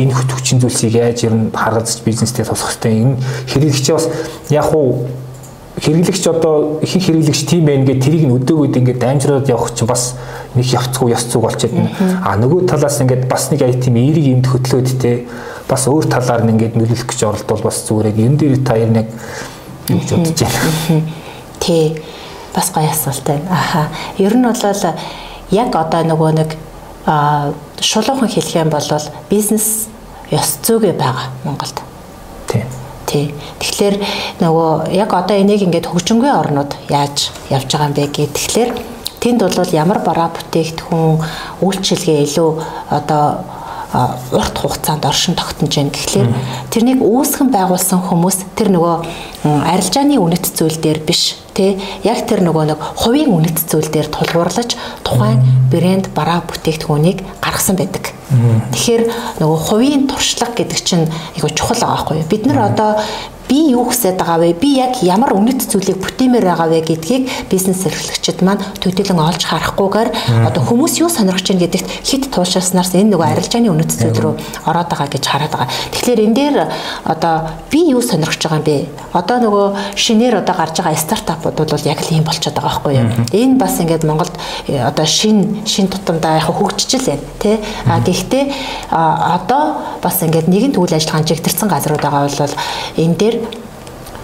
[0.00, 3.20] энэ хөт хүчин зүйлсийг яаж ер нь харгалзаж бизнестэй тусах хэрэгтэй энэ
[3.52, 4.08] хэрэглэгчээ бас
[4.48, 5.12] яг уу
[5.84, 10.14] хэрэглэгч одоо их хэрэглэгч тийм байх ингээд тэрийг нь өдөөгөөд ингээд даймжраад явах чинь бас
[10.54, 12.22] нэг явцгүй ёс зүг болчиход байна.
[12.22, 15.26] А нөгөө талаас ингээд бас нэг ая тийм эерэг юмд хөтлөөд те
[15.66, 18.90] бас өөр талаар нь ингээд нөлөөлөх гэж оролдвол бас зүгээр яг энэ дээр та ер
[18.94, 19.08] нь яг
[19.90, 21.02] юу гэж бодож байна.
[21.58, 21.98] Тий.
[22.54, 23.50] Бас гоё асуулт байна.
[23.50, 23.88] Аха.
[24.18, 24.94] Ер нь бол
[25.50, 26.50] яг одоо нөгөө нэг
[27.80, 28.88] шулуухан хэлэх юм бол
[29.28, 29.88] бизнес
[30.30, 31.82] ёс зүйгээ байгаа Монголд.
[32.48, 32.64] Тий
[33.14, 33.34] тий.
[33.60, 33.96] Тэгэхээр
[34.42, 38.70] нөгөө яг одоо энийг ингээд хөгжингүй орнууд яаж явж байгаа юм бэ гэх тэгэхээр
[39.22, 41.14] тэнд бол ямар бараа бүтээгдэхүүн
[41.62, 42.50] үйлчилгээ илүү
[42.90, 43.24] одоо
[43.94, 45.94] урт хугацаанд оршин тогтнож байна.
[45.94, 46.28] Тэгэхээр
[46.74, 48.94] тэрнийг үүсгэн байгуулсан хүмүүс тэр нөгөө
[49.44, 54.74] арилжааны үнэт зүйл дээр биш тий яг тэр нөгөө нэг хувийн үнэт зүйл дээр тулгуурлаж
[55.06, 55.38] тухайн
[55.70, 58.10] брэнд бараа бүтээгдэхүүнийг гаргасан байдаг.
[58.74, 61.06] Тэгэхээр нөгөө хувийн туршлага гэдэг чинь
[61.38, 62.30] айгу чухал байгаа байхгүй юу?
[62.32, 62.98] Бид нар одоо
[63.54, 64.58] би юу хүсэж байгаа вэ?
[64.58, 70.10] Би яг ямар үнэт зүйлийг бүтээмээр байгаа вэ гэдгийг бизнес эрхлэгчид маань төдийлөн олж харахгүйгээр
[70.50, 74.34] одоо хүмүүс юу сонирхож байна гэдэгт хит туулшааснаас энэ нөгөө арилжааны үнэт зүйл рүү
[74.66, 75.70] ороод байгаа гэж хараад байгаа.
[75.70, 76.56] Тэгэхээр энэ дээр
[77.06, 77.34] одоо
[77.70, 78.90] би юу сонирхож байгаа юм бэ?
[79.14, 83.06] Одоо нөгөө шинээр одоо гарч байгаа стартапууд бол яг л ийм болчиход байгаа байхгүй юу?
[83.30, 84.34] Энэ бас ингээд Монголд
[84.66, 87.62] э, одоо шин шин тутамдаа яг хөгжиж байна тий.
[87.86, 88.50] А гэхдээ
[88.90, 92.54] одоо бас ингээд нэгэн төвл ажиллагаан чигтэрсэн газрууд байгаа бол
[92.98, 93.43] энэ дээр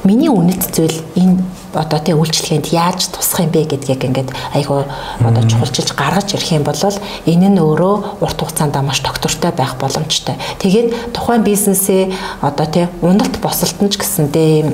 [0.04, 4.83] миний үнэт зүйл энэ одоо тий үйлчлэгэнд яаж тусах юм бэ гэдгийг ингээд айгу
[5.20, 10.35] одоо чухалчилж гаргаж ирэх юм бол энэ нь өөрөө урт хугацаанд маш тогтвортой байх боломжтой.
[10.59, 14.72] Тэгээд тухайн бизнесээ одоо тий уналт босолтон ч гэсэндээ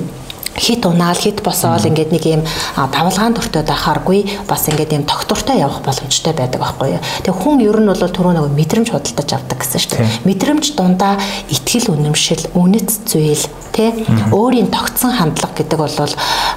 [0.57, 2.41] хит унаал хит босоол ингээд нэг юм
[2.75, 7.01] давлгаан төртөд байхааргүй бас ингээд юм тогтвортой явах боломжтой байдаг байхгүй юу.
[7.23, 10.09] Тэгээ хүн ер нь бол түрүү нэг мэдрэмж худалдаж авдаг гэсэн шүү дээ.
[10.25, 11.21] Мэдрэмж дундаа
[11.53, 13.45] ихтгэл үнэмшил, үнэт зүйл
[13.77, 13.93] тий
[14.33, 15.93] өөрийн тогтсон хандлага гэдэг бол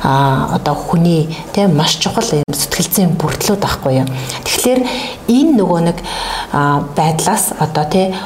[0.02, 4.08] а одоо хүний тий маш чухал юм сэтгэлзэн бүртлүүд байхгүй юу.
[4.48, 4.80] Тэгэхээр
[5.28, 5.98] энэ нөгөө нэг
[6.96, 8.16] байдлаас одоо тий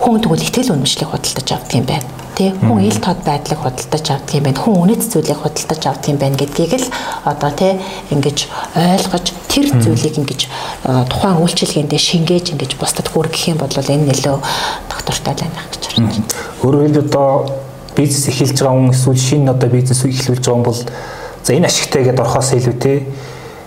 [0.00, 2.54] хүн тэгвэл ихтгэл үнэмшлийг худалдаж авдаг юм байна тий.
[2.54, 4.62] Хүн ил тод байдлыг худалдаж авдаг юм байна.
[4.62, 6.86] Хүн үнэт зүйлийг худалдаж авдаг юм байна гэдгийг л
[7.26, 7.74] одоо тий
[8.14, 8.38] ингэж
[8.78, 10.40] ойлгож тэр зүйлийг ингэж
[11.10, 14.38] тухайн үйлчилгээндээ шингээж ингэж бусдад хүргэх юм бол энэ нөлөө
[14.86, 16.22] доктортой байна гэж харж байна.
[16.62, 17.30] Өөрөөр хэлбэл одоо
[17.98, 20.80] бизнес эхэлж байгаа хүн эсвэл шинэ одоо бизнес эхлүүлж байгаа хүн бол
[21.42, 22.98] за энэ ашигтай гэдээ орхоос илүү тий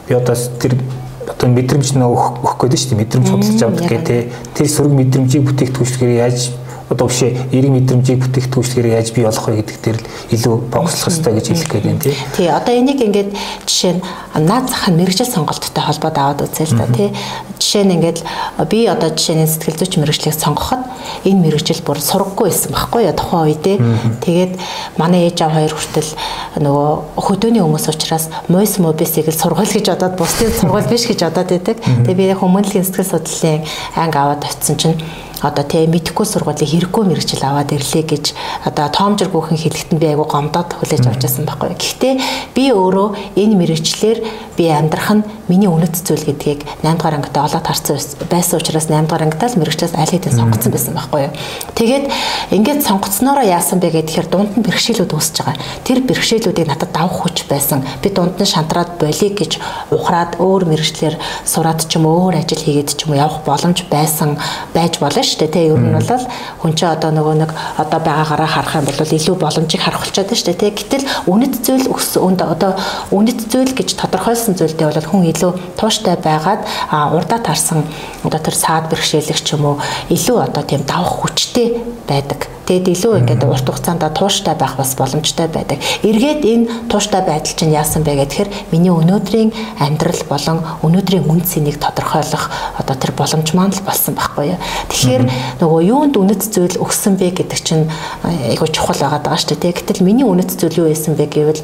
[0.07, 0.79] би одоо тэр
[1.27, 4.21] одоо мэдрэмж нөө өгөх гэдэг чинь мэдрэмж худалдаж авдаг гэх тий.
[4.55, 6.60] тэр сөрөг мэдрэмжийг бүтээгдэхүүнчлэгээр яаж
[6.91, 11.33] одоо бишээ эерэг мэдрэмжийг бүтээгдэхүүнчлэгээр яаж бий болох вэ гэдэг дээр л илүү фокуслох хэрэгтэй
[11.39, 12.15] гэж хэлэх гээд байна тий.
[12.35, 13.31] Тий одоо энийг ингээд
[13.63, 14.01] жишээ нь
[14.35, 17.15] наад зах нь мэрэгжил сонголттой холбоод аваад үзье л да тий.
[17.63, 18.19] Жишээ нь ингээд
[18.67, 20.83] би одоо жишээ нь сэтгэл зүйч мэрэгжлийг сонгоход
[21.23, 23.77] энэ мэрэгжил бүр сургаггүй байсан байхгүй юу тухайн үедээ.
[24.19, 24.53] Тэгээд
[24.99, 26.11] манай ээж аав хоёр хүртэл
[26.59, 31.49] нөгөө хөдөөний хүмүүс учраас мойс мобисийг л сургууль гэж бодоод бусдын сургууль биш гэж бодоод
[31.55, 31.77] байдаг.
[31.79, 33.63] Тэгээд би хүмүүнлэгийн сэтгэл судлалын
[33.95, 34.99] анги аваад очисон чинь
[35.41, 38.25] одоо тий мэдхгүй сургуулийн хэрэггүй мэрэгчл аваад ирлээ гэж
[38.69, 41.73] одоо тоомжиргүйхэн хэлэхэд би айгу гомдоод хүлээж авч байсан байхгүй.
[41.73, 42.13] Гэхдээ
[42.53, 44.17] би өөрөө энэ мэрэгчлэр
[44.57, 47.97] би амьдрах нь миний үнэт зүйл гэдгийг 8 дугаар ангитай олоод харсан
[48.29, 51.33] байсан учраас 8 дугаар ангитаа л мэрэгчлээс аль хэдийн сонгоцсон байсан байхгүй юу.
[51.73, 52.05] Тэгээд
[52.53, 55.57] ингээд сонгоцсноороо яасан бэ гэхээр дунд нь бэрхшээлүүд үүсэж байгаа.
[55.81, 57.81] Тэр бэрхшээлүүдийг надад давах хүч байсан.
[58.05, 59.57] Би дунд нь шантраад болиг гэж
[59.89, 61.15] ухраад өөр мэрэгчлэр
[61.47, 64.37] сураад ч юм өөр ажил хийгээд ч юм явах боломж байсан
[64.75, 65.55] байж болно шүү дээ.
[65.55, 66.25] Тэ ер нь бол
[66.59, 70.37] хүн чинь одоо нөгөө нэг одоо байгаагаараа харах юм бол илүү боломжийг харах болчиход байна
[70.37, 70.59] шүү дээ.
[70.59, 72.71] Тэ гэтэл үнэт зүйл өсөнд одоо
[73.15, 77.87] үнэт зүйл гэж тодорхойлсон зүйлдээ бол хүн илүү тууштай байгаад урдаа тарсан
[78.27, 79.75] одоо тэр саад бэрхшээлэг ч юм уу
[80.11, 82.60] илүү одоо тийм давах хүчтэй байдаг.
[82.65, 85.81] Тэгэд илүү ингээд урт хугацаанд тууштай байх бас боломжтой байдаг.
[86.05, 89.49] Эргээд энэ тууштай байдал чинь яасан бэ гэхээр миний өнөөдрийн
[89.81, 94.59] амьдрал болон өнөөдрийн үн цэнийг тодорхойлох одоо тэр боломж маань л болсон байхгүй юу.
[94.93, 95.23] Тэгэхээр
[95.59, 97.89] нөгөө юунд үнэт зүйл өгсөн бэ гэдэг чинь
[98.23, 99.77] айгуу чухал байгаад байгаа шүү дээ.
[99.81, 101.61] Гэтэл миний үнэт зүйл юу байсан бэ гэвэл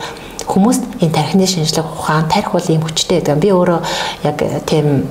[0.47, 3.37] хүмүүст энэ тархины шинжлэх ухаан тарих бол ийм хүчтэй гэдэг.
[3.37, 3.79] Би өөрөө
[4.23, 5.05] яг тийм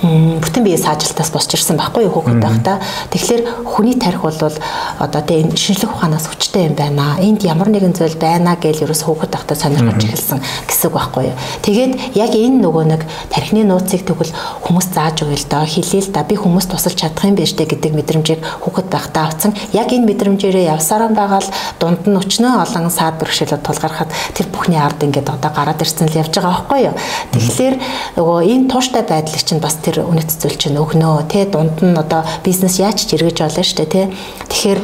[0.00, 2.80] бүтэн биеэ саажилтаас босч ирсэн байхгүй юу хүүхэд байхдаа.
[3.12, 7.20] Тэгэхээр хүний тарих бол одоо тийм шинжлэх ухаанаас хүчтэй юм байна.
[7.20, 11.36] Энд ямар нэгэн зүйл байна гэж ерөөс хүүхэд байхдаа сонирхож эхэлсэн гэсэн үг байхгүй юу.
[11.60, 14.32] Тэгээд яг энэ нөгөө нэг тархины нууцыг тэгвэл
[14.64, 17.68] хүмүүс зааж өгье л доо хэлээ л да би хүмүүст тусалж чадах юм биш үү
[17.68, 19.52] гэдэг мэдрэмжийг хүүхэд байхдаа авсан.
[19.76, 24.80] Яг энэ мэдрэмжээрээ явсараа байгаа л дунд нь өчнөө олон саад бэрхшээлүүд тулгархад тэр бүхний
[24.80, 26.96] ард ингээд одоо гараад ирсэн л явж байгаа байхгүй юу.
[27.36, 27.76] Тэгэхээр
[28.16, 32.22] нөгөө энэ тууштай байдлыг чинь бас тэр үнэт зүйл чинь өгнөө те дунд нь одоо
[32.46, 34.02] бизнес яаж ч эргэж болно шүү дээ те
[34.46, 34.80] тэгэхээр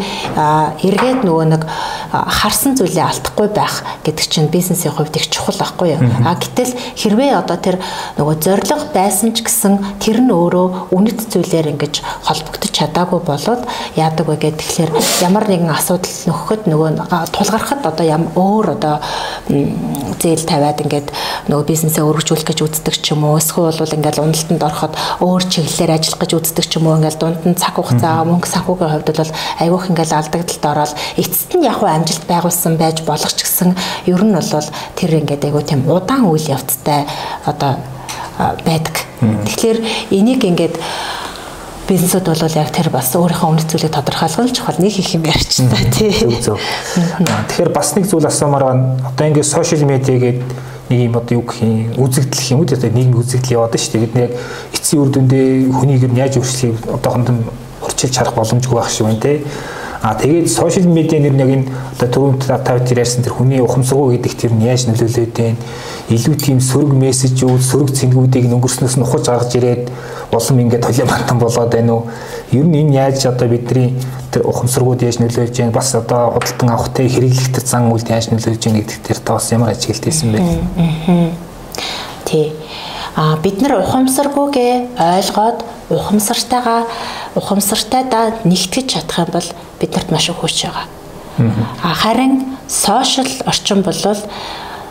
[0.83, 1.63] эргээд нөгөө нэг
[2.11, 6.03] харсан зүйлээ алдахгүй байх гэдэг чинь бизнесийн хувьд их чухал байхгүй юу?
[6.27, 7.79] А гэтэл хэрвээ одоо тэр
[8.19, 13.63] нөгөө зориг байсан ч гэсэн тэр нь өөрөө үнэт зүйлээр ингэж холбогдож чадаагүй болоод
[13.95, 14.91] яадаг вэ гэдэг тэгэхээр
[15.23, 16.91] ямар нэгэн асуудал нөхөхөд нөгөө
[17.31, 18.99] тулгархад одоо ям өөр одоо
[20.19, 21.09] зээл тавиад ингээд
[21.47, 23.39] нөгөө бизнесээ өргөжүүлэх гэж үздэг ч юм уу?
[23.39, 27.43] Эсвэл бол ингээд уналтанд ороход өөр чиглэлээр ажиллах гэж үздэг ч юм уу ингээл дунд
[27.47, 29.33] нь цаг хугацаа мөнгө санхүүгийн хувьд бол
[29.63, 33.71] айгүйх ингээл алдагдлалд ороод эцэст нь яг амжилт байгуулсан байж болох ч гэсэн
[34.11, 37.07] ер нь бол тэр ингээд айгүй тийм удаан үйл явцтай
[37.45, 37.81] одоо
[38.65, 38.97] байдаг.
[39.21, 39.79] Тэгэхээр
[40.13, 40.77] энийг ингээд
[41.89, 45.63] бизнесуд бол яг тэр бас өөрийнхөө үнэт зүйлийг тодорхойлох нь чухал нэг их юм ярьч
[45.71, 46.13] та тий.
[46.13, 46.59] Зөв зөв.
[47.49, 48.99] Тэгэхээр бас нэг зүйл асуумаар байна.
[49.07, 52.91] Одоо ингээд сошиал медиа гэдэг нэг юм одоо юу гэх юм үзэгдэл юм уу одоо
[52.91, 54.05] нийгмийн үзэгдэл яваад шүү дээ.
[54.07, 54.31] Бид нэг
[54.75, 57.43] эцсийн үр дүндээ хүнийг яаж өөрчлөхийг одоохонд нь
[57.83, 59.43] урьдчилж харах боломжгүй байх шиг байна те.
[60.03, 64.33] А тэгээд сошиал медиа нэр нэг энэ одоо түрүүнд тавьж ярьсан тэр хүний ухамсаргуу гэдэг
[64.37, 65.57] тэр нь яаж нөлөөлөд байна.
[66.13, 69.91] Илүү тийм сөрөг мессежүүд, сөрөг цэнгүүдийг өнгөрснөөс нь ухаж гаргаж ирээд
[70.31, 72.11] улам ингээд толио бантан болоод байна уу?
[72.53, 73.97] Ер нь энэ яаж одоо бидний
[74.31, 75.73] тэр ухамсаргууд яаж нөлөөлж байна?
[75.73, 79.35] Бас одоо худалдан авах те хэрэглэх тэр зан үйлд яаж нөлөөлж байна гэдэг тэр та
[79.35, 80.39] бас ямар ажиглалтэйсэн бэ?
[82.27, 82.53] Тий.
[83.17, 86.85] А бид нар ухамсаргүйгээ ойлгоод ухамсартайгаа
[87.35, 89.49] ухамсартайдаа нэгтгэж чадах юм бол
[89.81, 90.87] биднэрт маш их хүч байгаа.
[91.83, 94.17] А харин сошиал орчин бол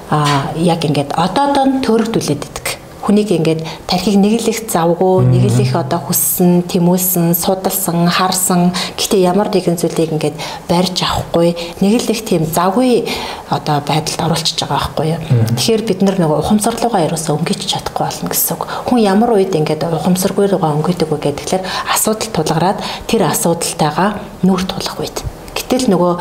[0.09, 2.67] а яг ингээд одоодоо төрөгдүүлээд идэг
[3.05, 8.73] хүнийг ингээд тархийг нэг л их завгүй, нэг л их одоо хүссэн, тэмүүлсэн, судалсан, харсан.
[8.97, 11.53] Гэтэ ямар нэгэн зүйлийг ингээд барьж авахгүй,
[11.85, 13.05] нэг л их тийм завгүй
[13.53, 15.21] одоо байдалд оруулчихж байгаа байхгүй юу.
[15.53, 18.65] Тэгэхээр бид нар нөгөө ухамсарлуугаа ерөөсөө өнгөж чадахгүй болно гэсэн үг.
[18.89, 21.63] Хүн ямар үед ингээд ухамсаргүй руугаа өнгөдөг вэ гэхээр
[21.93, 25.21] асуудал тулгараад тэр асуудалтайгаа нүүр тулах үед.
[25.53, 26.13] Гэтэл нөгөө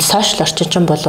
[0.00, 1.04] сошиал орчин чинь бол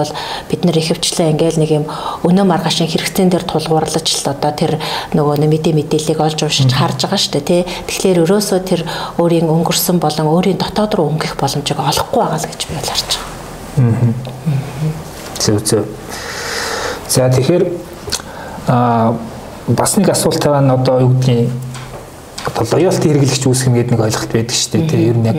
[0.50, 1.86] бид нэр ихэвчлэн ингээл нэг юм
[2.28, 4.76] өнөө маргаашийн хэрэгцэн дээр тулгуурлаж л одоо тэр
[5.16, 7.62] нөгөө мэдээ мэдээллийг олж уншиж харж байгаа шүү дээ тий.
[7.64, 8.82] Тэгэхээр өрөөсөө тэр
[9.24, 13.10] өөрийн өнгөрсөн болон өөрийн дотоод руу өнгөх боломжийг олохгүй байгаа л гэж би бол харж
[13.16, 13.38] байгаа.
[15.40, 15.86] Зөв зөв.
[17.08, 17.64] За тэгэхээр
[18.68, 19.16] аа
[19.68, 21.52] бас нэг асуулт байгаа нь одоо юу гэдгийг
[22.48, 24.88] одоо лоялти хэрэглэгч үүсгэн гэдэг нэг ойлголт байдаг шүү дээ.
[24.92, 25.38] Тэгээ ер нь яг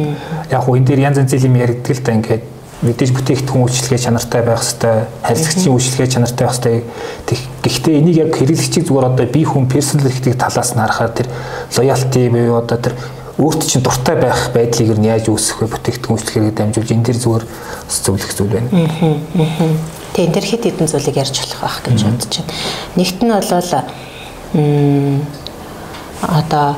[0.52, 2.44] яг хуу энэ дээр янз янзын юм яригддаг л да ингээд
[2.78, 6.84] мэдээж бүтээгдэхүүн үйлчлэгээ чанартай байх хэвээр харилцагчийн үйлчлэгээ чанартай байх хэвээр
[7.66, 11.28] гэхдээ энийг яг хэрэглэгчийг зүгээр одоо би хүн персонал хэрэгтэй талаас нь харахаар тэр
[11.74, 12.94] лоялти буюу одоо тэр
[13.38, 17.44] өөрт чинь дуртай байх байдлыг нь яаж үүсгэх вэ бүтээгдэхүүн үйлчлэгийг дамжуулж энэ дэр зүгээр
[17.86, 18.70] зөвлөх зүйл байна.
[20.14, 22.54] Тэг энэ дэр хэд хэдэн зүйлийг ярьж болох байх гэж бодож байна.
[22.98, 23.50] Нэгт нь бол
[26.18, 26.68] одоо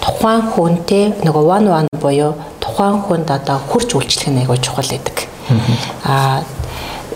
[0.00, 5.27] тухайн хүнтэй нөгөө one one буюу тухайн хүнд одоо хурц үйлчлэх нь айгүй чухал байдаг.
[6.04, 6.42] Аа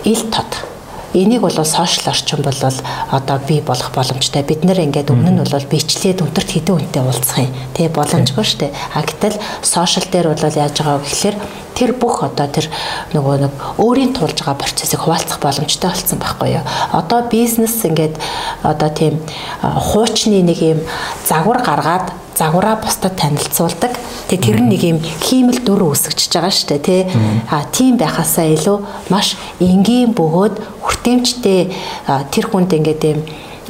[0.04, 0.72] ил тод
[1.14, 2.54] энийг бол сошиал орчин бол
[3.10, 4.42] одоо бий болох боломжтой.
[4.42, 7.52] Бид нэр ингээд өмнө нь бол бичлээд өдөрт хэдэн үнэтэй уулзах юм.
[7.76, 8.72] Тэ боломжгүй шүү дээ.
[8.96, 11.36] А гэтэл сошиал дээр бол яаж байгаа вэ гэхээр
[11.76, 12.68] тэр бүх одоо тэр
[13.12, 16.64] нөгөө нэг өөрийн тулж байгаа процессыг хуваалцах боломжтой болсон байхгүй юу.
[16.92, 18.16] Одоо бизнес ингээд
[18.64, 19.20] одоо тийм
[19.60, 20.80] хуучны нэг юм
[21.28, 23.94] загвар гаргаад загвараа бусдад танилцуулдаг.
[24.26, 27.02] Тэгээ тэр нэг юм хиймэл дүр үүсгэж байгаа шүү дээ тий.
[27.46, 28.78] А тийм байхасаа илүү
[29.14, 31.70] маш энгийн бөгөөд хүртээмжтэй
[32.34, 33.20] тэр хүнд ингээд юм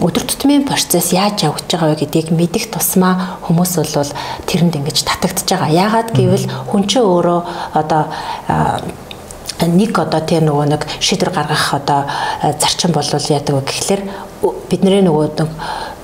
[0.01, 4.13] өдөр тутмын процесс яаж явагдаж байгаа вэ гэдгийг мэдих тусмаа хүмүүс бол
[4.49, 5.69] тэрэнд ингэж татагдж байгаа.
[5.69, 7.41] Яагаад гэвэл хүн чинь өөрөө
[7.77, 8.09] одоо
[9.69, 12.09] нэг одоо тийм нөгөө нэг шийдвэр гаргах одоо
[12.57, 14.03] зарчим болвол яадаг вэ гэхлээр
[14.73, 15.45] бидний нөгөө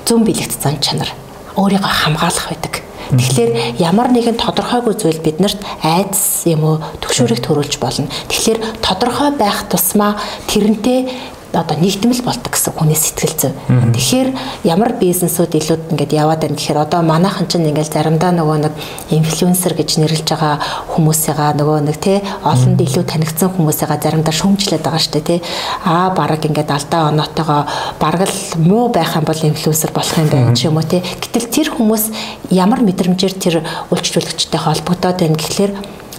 [0.05, 1.09] зөв бэлэгт зан чанар
[1.59, 2.75] өөрийгөө хамгаалах байдаг.
[3.09, 8.13] Тэгэхээр ямар нэгэн тодорхойгүй зүйл биднэрт айдас юм уу төгшөөрийг төрүүлж болно.
[8.29, 11.09] Тэгэхээр тодорхой байх тусмаа тэрнтэй
[11.53, 13.53] одоо нэгдмэл бол ตก гэсэн хүний сэтгэл зүй.
[13.97, 14.29] Тэгэхээр
[14.69, 18.75] ямар бизнесүүд илүүд ингээд яваад байна гэхээр одоо манайхан чинь ингээд заримдаа нөгөө нэг
[19.17, 20.61] инфлюенсер гэж нэрлэж байгаа
[20.93, 25.41] хүмүүсээгаа нөгөө нэг тий олонд илүү танигдсан хүмүүсээгаа заримдаа шүүмжлээд байгаа дээ тий.
[25.89, 27.63] Аа бараг ингээд алдаа оноотойгоо
[27.97, 31.01] бараг л муу байх юм бол инфлюенсер болох юм байна ч юм уу тий.
[31.01, 32.05] Гэтэл тэр хүмүүс
[32.53, 33.55] ямар мэдрэмжээр тэр
[33.89, 35.73] үйлчлүүлэгчтэй холбогдоод байна гэхлээр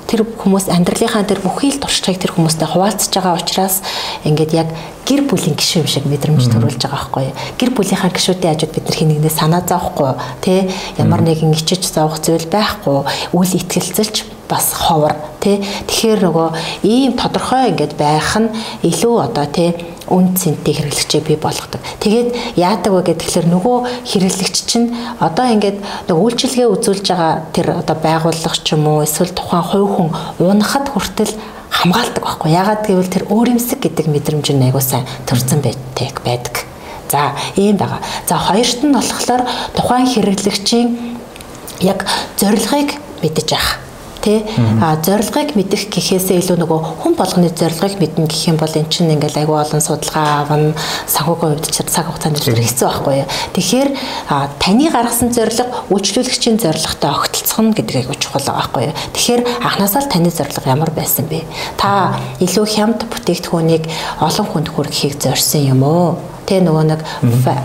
[0.10, 3.86] тэр хүмүүс амьдралынхаа тэр бүхий л туршлагыг тэр хүмүүстэй хуваалцж байгаа учраас
[4.26, 4.74] ингээд яг
[5.10, 9.66] гэр бүлийн гишүүн шиг мэдрэмж төрүүлж байгаа байхгүй гэр бүлийнхаа гишүүдийн хажууд бид хинэгнээ санаа
[9.66, 10.14] зовхгүй
[10.46, 10.70] тий
[11.02, 16.48] ямар нэгэн ичиж зовох зүйл байхгүй үл итгэлцэлж бас ховор тий тэгэхээр нөгөө
[16.86, 18.54] ийм тодорхой ингээд байх нь
[18.86, 19.74] илүү одоо тий
[20.10, 21.82] үн цэнтэй хэрэглэгчээ бий болгодог.
[22.02, 23.78] Тэгээд яадаг вэ гэхээр нөгөө
[24.10, 24.90] хэрэглэгч чинь
[25.22, 25.78] одоо ингээд
[26.10, 30.10] нэг үйлчилгээ үзүүлж байгаа тэр одоо байгууллага ч юм уу эсвэл тухайн хувь хүн
[30.42, 31.34] унахад хүртэл
[31.70, 32.52] хамгаалдаг байхгүй.
[32.52, 36.56] Яагаад гэвэл тэр өөрөмсөг гэдэг мэдрэмж нь айгуу сайн төрсэн байдаг байдаг.
[37.10, 38.02] За ийм байгаа.
[38.28, 40.90] За хоёрт нь болохоор тухайн хэрэглэгчийн
[41.82, 42.06] яг
[42.38, 43.89] зорилгыг мэдэж авах
[44.22, 44.46] тий?
[44.82, 49.12] А зорилгыг мэдэх гэхээсээ илүү нөгөө хүн болгоны зорилгыг мэднэ гэх юм бол эн чинь
[49.16, 50.74] ингээл айгүй олон судалгаа авна
[51.08, 53.30] санхүүгийн хувьд ч цаг хугацаанд зөвхөн хэцүү байхгүй юу?
[53.56, 53.90] Тэгэхээр
[54.60, 58.98] таны гаргасан зорилго үйлчлүүлэгчийн зорилготой огтлцох нь гэдэг айгүй чухал байгаа байхгүй юу?
[59.16, 61.48] Тэгэхээр анханасаа л таны зорилго ямар байсан бэ?
[61.80, 63.84] Та илүү хямд бүтээгдэхүүнийг
[64.20, 66.20] олон хүнд хүргэхийг зорьсон юм уу
[66.50, 67.02] Тэ нөгөө нэг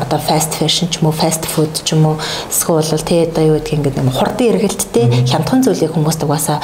[0.04, 2.20] одоо fast fashion ч юм уу fast food ч юм уу
[2.52, 6.60] эсвэл тэ одоо юу гэдгийг ингээд нэг хурдан эргэлттэй хямдхан зүйлийг хүмүүст угаасаа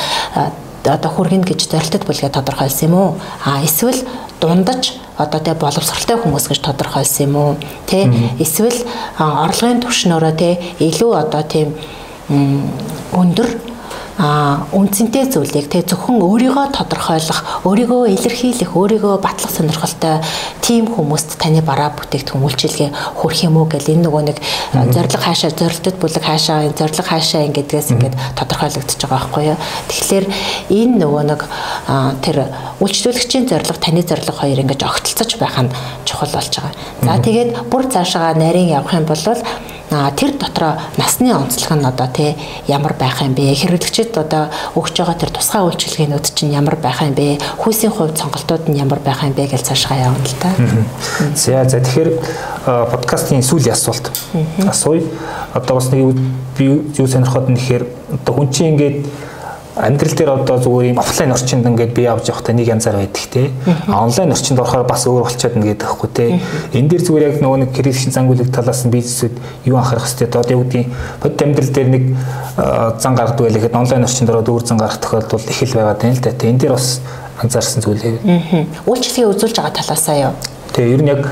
[0.85, 3.11] одоо хүргэнэ гэж зорилтод бүлгээ тодорхойлсон юм уу?
[3.45, 4.01] А эсвэл
[4.41, 7.53] дундаж одоо тэ боловсралтай хүмүүс гэж тодорхойлсон юм уу?
[7.85, 8.09] Тэ
[8.41, 8.81] эсвэл
[9.21, 11.77] орлогын түвшнөөрөө тэ илүү одоо тийм
[13.13, 13.70] өндөр
[14.21, 20.21] үнцэнтэй зүйлийг тэг зөвхөн өөрийгөө тодорхойлох, өөрийгөө илэрхийлэх, өөрийгөө батлах сонирхолтой
[20.61, 24.39] тийм хүмүүст таны бараа бүтээгдэхүүн үйлчилгээ хүрэх юм уу гэл энэ нөгөө нэг
[24.93, 29.59] зориг хаашаа зорилтод бүлэг хаашаа энэ зориг хаашаа ингэдгээс ингээд тодорхойлогдож байгаа байхгүй юу.
[29.89, 30.27] Тэгэхээр
[30.69, 31.41] энэ нөгөө нэг
[32.21, 32.37] тэр
[32.85, 35.73] үйлчлүүлэгчийн зориг таны зориг хоёр ингэж огтлцож байх нь
[36.05, 36.77] чухал болж байгаа.
[37.01, 39.17] За тэгээд бүр цаашаа нарийн явах юм бол
[39.91, 43.55] тэр дотроо насны онцлог нь одоо тий ямар байх юм бэ?
[43.55, 44.47] Хэрэглэгчид одоо
[44.79, 47.43] өгч байгаа тэр тусгай үйлчилгээнүүд чинь ямар байх юм бэ?
[47.59, 50.55] Хүйсийн хувьд сонголтууд нь ямар байх юм бэ гэж цаашгаа явна л та.
[51.35, 52.11] За за тэгэхээр
[52.95, 54.15] подкастын сүүлийн асуулт.
[54.63, 55.03] Асууя.
[55.55, 56.15] Одоо бас нэг
[56.55, 57.83] би юу сонирхоод нэхэр
[58.15, 59.30] одоо хүн чинь ингээд
[59.81, 63.51] амьдрал дээр одоо зүгээр юм офлайн орчинд ингээд бие авч явахдаа нэг янзаар байдаг те.
[63.89, 66.27] Онлайн орчинд орохоор бас өөр болчиход ингээд байхгүй те.
[66.77, 70.29] Энэ дээр зүгээр яг нөгөө нэг хэрэгшин зангуулыг талаас нь бизнесүүд юу анхаарах хэрэгтэй.
[70.29, 70.89] Одоо юу гэдгийг
[71.23, 72.05] бод амьдрал дээр нэг
[73.01, 76.15] зан гаргадаг байлаа гэхэд онлайн орчинд ороод өөр зан гарах тохиолдол их л байгаа тань
[76.15, 76.31] л да.
[76.31, 77.01] Энэ дээр бас
[77.41, 78.85] анзаарсан зүйлээ.
[78.85, 80.35] Үйлчлэгээ үзүүлж байгаа талаасаа юу?
[80.75, 81.23] Тэгээ ер нь яг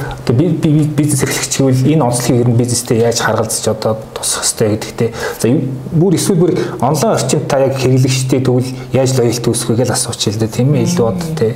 [0.98, 5.10] бизнес эрхлэгч гэвэл энэ онцлогийг ер нь бизнестэй яаж харгалзаж одоо тусах хэрэгтэй гэдэгтэй.
[5.38, 5.48] За
[5.94, 10.22] бүр эсвэл бүр онлайн орчинд та яг хэрэглэгчтэй тэгвэл яаж лоялт үүсгэх вэ гэж асууч
[10.34, 11.54] л дээ тийм ээ илүү бод тий.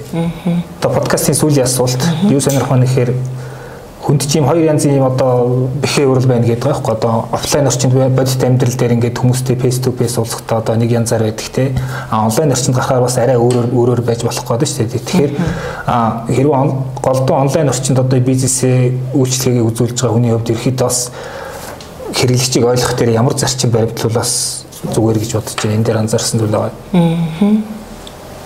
[0.79, 3.11] Одоо подкастын сүүлийн асуулт юу сонирх маань гэхээр
[4.03, 7.95] хүнд чим хоёр янзын юм одоо бэхээ урал байна гэдэг байгаа байхгүй одоо офлайн орчинд
[7.95, 11.71] бодит амьдрал дээр ингээд хүмүүстэй face to face уулзахдаа одоо нэг янзаар байдаг те.
[12.11, 15.07] А онлайн орчинд гарахаар бас арай өөрөөр өөрөөр байж болох гэдэг шүү дээ.
[15.07, 15.33] Тэгэхээр
[16.35, 16.65] хэрвээ
[16.99, 20.99] голдуу онлайн орчинд одоо бизнесээ үйлчлэгийг үзүүлж байгаа хүний хувьд ерөөхдөө бас
[22.19, 25.75] хэрэглэгчийг ойлгох дээр ямар зарчим баримтлал бас зүгээр гэж бодож байна.
[25.79, 26.75] Энэ дээр анзаарсан зүйл байгаа.
[26.91, 27.82] Аа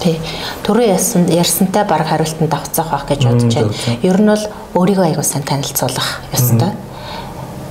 [0.06, 0.20] Тий.
[0.62, 3.74] Төрөө ясан ярьсантай баг хариултанд давцах байх гэж бодож байна.
[4.06, 4.44] Ер нь бол
[4.78, 6.70] өөрийгөө аягүй сайн танилцуулах ёстой.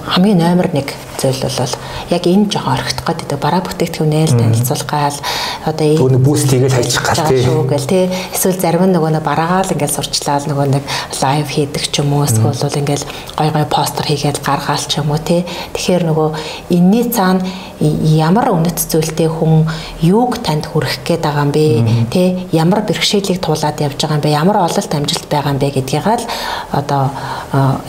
[0.04, 0.84] Хамгийн номер 1
[1.16, 1.76] зүйл бол
[2.12, 5.18] яг энэ жоохон орхитох гэдэг бараа бүтээгдэхүүнээ л танилцуулах гал
[5.66, 7.42] одоо Өөр бүүст хийгээл хайчих гал тий.
[7.42, 8.06] шүү гэл тий.
[8.34, 10.84] Эсвэл зарим нөгөө нэг бараагаал ингээл сурчлаад нөгөө нэг
[11.22, 15.18] лайв хийдэг ч юм уу эсвэл ингээл гой гой постэр хийгээд гаргаал ч юм уу
[15.18, 15.42] тий.
[15.74, 16.30] Тэгэхээр нөгөө
[16.70, 17.42] энэний цаана
[17.82, 19.68] ямар үнэт зүйлтэй хүн
[20.06, 21.66] юуг танд хүрэх гээд байгаа юм бэ?
[22.14, 22.22] Тэ
[22.54, 24.38] ямар бэрхшээлийг туулаад явж байгаа юм бэ?
[24.38, 26.26] Ямар ололт амжилт байгаа юм бэ гэдгийг л
[26.72, 27.12] одоо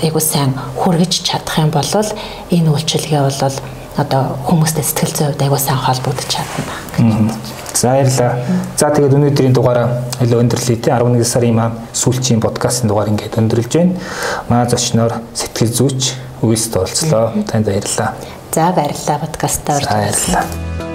[0.03, 1.85] айгуу сайн хүргэж чадах юм бол
[2.51, 3.61] энэ үйлчилгээ бол
[3.97, 7.37] одоо хүмүүстэй сэтгэл зүйн хувьд айгуу сайн холбогдож чадна.
[7.77, 8.33] За баярлалаа.
[8.81, 13.73] За тэгээд өнөөдрийн дугаараа илүү өндөрлөе те 11 сарын маа сүүлчийн подкастын дугаар ингээд өндөрлж
[13.77, 14.01] байна.
[14.49, 17.33] Маа зочноор сэтгэл зүйч Үгүйс тоолцлоо.
[17.49, 18.15] Танд баярлалаа.
[18.53, 19.85] За баярлалаа подкастаар.
[19.85, 20.86] Баярлалаа.